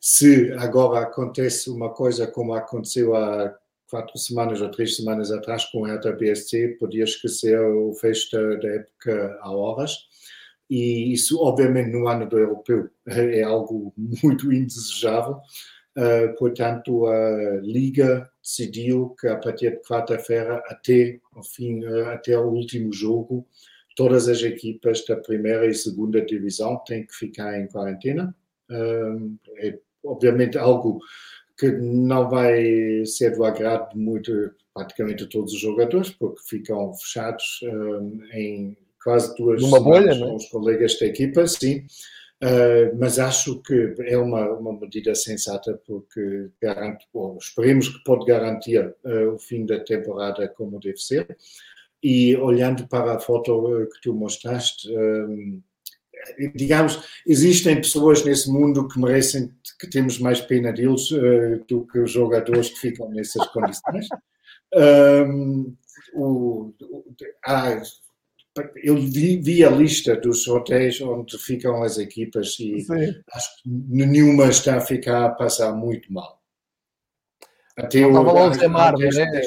[0.00, 3.54] se agora acontece uma coisa como aconteceu há
[3.90, 8.68] quatro semanas ou três semanas atrás com a Hertha BSC, podia esquecer o fecho da,
[8.68, 10.08] época a horas.
[10.68, 15.40] E isso, obviamente, no ano do europeu é algo muito indesejável.
[15.98, 22.38] Uh, portanto, a Liga decidiu que a partir de quarta-feira até o fim, uh, até
[22.38, 23.44] o último jogo,
[23.96, 28.34] todas as equipas da primeira e segunda divisão têm que ficar em quarentena.
[28.70, 31.00] Uh, é obviamente algo
[31.60, 34.32] que não vai ser do agrado de muito,
[34.72, 40.48] praticamente todos os jogadores, porque ficam fechados um, em quase duas Uma bolha, com os
[40.48, 41.84] colegas da equipa, sim.
[42.42, 48.24] Uh, mas acho que é uma, uma medida sensata porque garante, bom, esperemos que pode
[48.24, 51.36] garantir uh, o fim da temporada como deve ser.
[52.02, 55.60] E olhando para a foto que tu mostraste, um,
[56.54, 61.98] digamos, existem pessoas nesse mundo que merecem que temos mais pena deles uh, do que
[61.98, 64.06] os jogadores que ficam nessas condições.
[64.74, 65.74] Um,
[66.14, 67.04] o, o,
[67.46, 67.80] ah,
[68.82, 73.22] eu vi, vi, a lista dos hotéis onde ficam as equipas e Sim.
[73.32, 76.40] acho que nenhuma está a ficar a passar muito mal.
[77.76, 79.42] Até o, a, Zemar, né?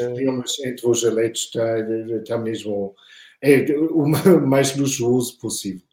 [0.66, 1.80] entre os eleitos está,
[2.18, 2.96] está mesmo
[3.42, 5.86] é, o mais luxuoso possível.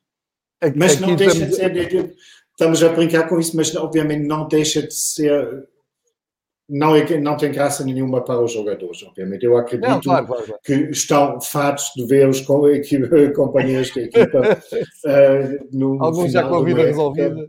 [0.76, 2.14] Mas Aqui não deixa de ser.
[2.52, 5.66] Estamos a brincar com isso, mas obviamente não deixa de ser.
[6.68, 9.44] Não, é, não tem graça nenhuma para os jogadores, obviamente.
[9.44, 10.60] Eu acredito não, claro, claro, claro.
[10.62, 12.42] que estão fatos de ver os
[13.34, 14.40] companheiros da equipa.
[14.40, 17.48] uh, no Alguns já com a vida resolvida.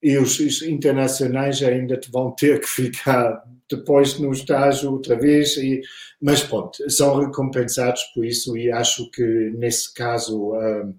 [0.00, 5.56] E os, os, internacionais ainda vão ter que ficar depois no estágio outra vez.
[5.56, 5.82] E,
[6.22, 10.52] mas pronto, são recompensados por isso e acho que nesse caso.
[10.52, 10.94] Uh,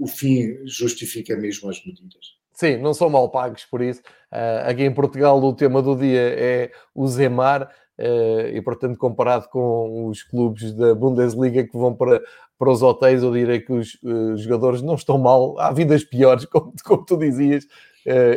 [0.00, 2.36] o fim justifica mesmo as medidas.
[2.52, 4.00] Sim, não são mal pagos por isso.
[4.32, 9.48] Uh, aqui em Portugal o tema do dia é o Zemar uh, e, portanto, comparado
[9.48, 12.22] com os clubes da Bundesliga que vão para,
[12.56, 15.58] para os hotéis, eu direi que os uh, jogadores não estão mal.
[15.58, 17.66] Há vidas piores, como, como tu dizias,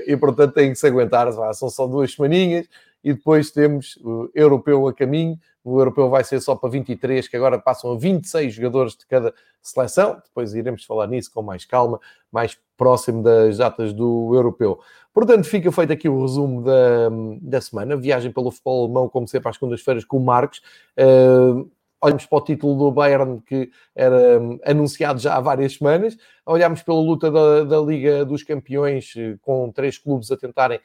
[0.07, 1.29] e, portanto, têm que se aguentar.
[1.53, 2.67] São só duas semaninhas
[3.07, 5.39] e depois temos o europeu a caminho.
[5.63, 9.33] O europeu vai ser só para 23, que agora passam a 26 jogadores de cada
[9.61, 10.21] seleção.
[10.25, 14.81] Depois iremos falar nisso com mais calma, mais próximo das datas do europeu.
[15.13, 17.09] Portanto, fica feito aqui o resumo da,
[17.41, 17.95] da semana.
[17.95, 20.61] Viagem pelo futebol alemão, como sempre, às segundas-feiras com o Marcos.
[20.99, 21.71] Uh,
[22.01, 26.81] olhamos para o título do Bayern que era hum, anunciado já há várias semanas, olhamos
[26.83, 30.79] pela luta da, da Liga dos Campeões eh, com três clubes a tentarem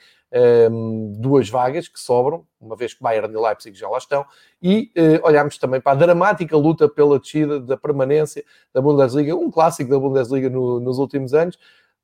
[0.70, 4.24] um, duas vagas que sobram, uma vez que Bayern e Leipzig já lá estão,
[4.62, 8.42] e uh, olhamos também para a dramática luta pela descida da permanência
[8.72, 11.58] da Bundesliga, um clássico da Bundesliga no, nos últimos anos,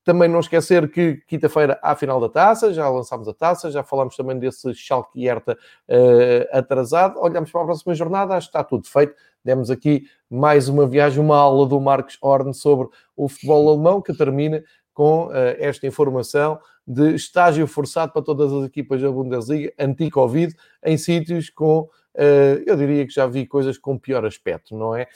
[0.08, 3.82] também não esquecer que quinta-feira há a final da taça, já lançámos a taça, já
[3.82, 5.52] falamos também desse Schalke e Hertha
[5.86, 7.20] uh, atrasado.
[7.20, 9.14] Olhamos para a próxima jornada, acho que está tudo feito.
[9.44, 14.16] Demos aqui mais uma viagem, uma aula do Marcos Horn sobre o futebol alemão, que
[14.16, 20.56] termina com uh, esta informação de estágio forçado para todas as equipas da Bundesliga, anti-Covid,
[20.86, 25.06] em sítios com, uh, eu diria que já vi coisas com pior aspecto, não é?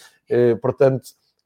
[0.61, 1.03] portanto,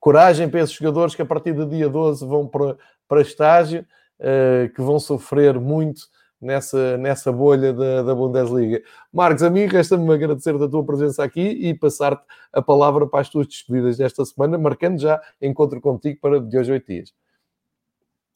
[0.07, 2.77] coragem para esses jogadores que a partir do dia 12 vão para,
[3.09, 3.87] para estágio,
[4.21, 6.03] uh, que vão sofrer muito
[6.41, 8.83] nessa, nessa bolha da, da Bundesliga.
[9.13, 13.29] Marcos, a mim resta-me agradecer da tua presença aqui e passar-te a palavra para as
[13.29, 17.15] tuas despedidas desta semana, marcando já encontro contigo para de hoje oito dias.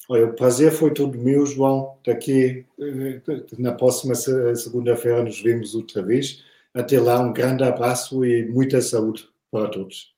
[0.08, 1.96] O prazer foi todo meu, João.
[2.04, 3.20] Daqui, eh,
[3.56, 6.42] na próxima segunda-feira, nos vemos outra vez.
[6.74, 10.12] Até lá, um grande abraço e muita saúde para todos.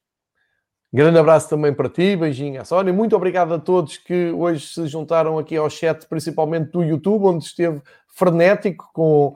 [0.95, 2.93] Grande abraço também para ti, beijinho à Sónia.
[2.93, 7.45] Muito obrigado a todos que hoje se juntaram aqui ao chat, principalmente do YouTube, onde
[7.45, 9.35] esteve frenético com uh,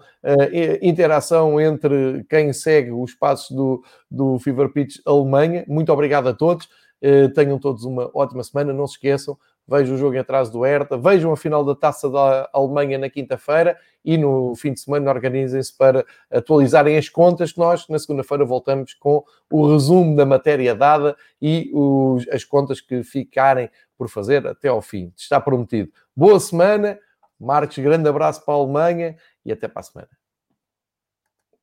[0.83, 5.65] interação entre quem segue os passos do, do Fever Pitch Alemanha.
[5.67, 6.67] Muito obrigado a todos.
[7.03, 8.75] Uh, tenham todos uma ótima semana.
[8.75, 9.39] Não se esqueçam,
[9.69, 13.11] vejam o jogo em atraso do Hertha, vejam a final da Taça da Alemanha na
[13.11, 18.45] quinta-feira e no fim de semana organizem-se para atualizarem as contas que nós na segunda-feira
[18.45, 24.47] voltamos com o resumo da matéria dada e os, as contas que ficarem por fazer
[24.47, 25.12] até ao fim.
[25.17, 25.91] Está prometido.
[26.14, 26.99] Boa semana,
[27.39, 30.26] Marcos, grande abraço para a Alemanha e até para a semana.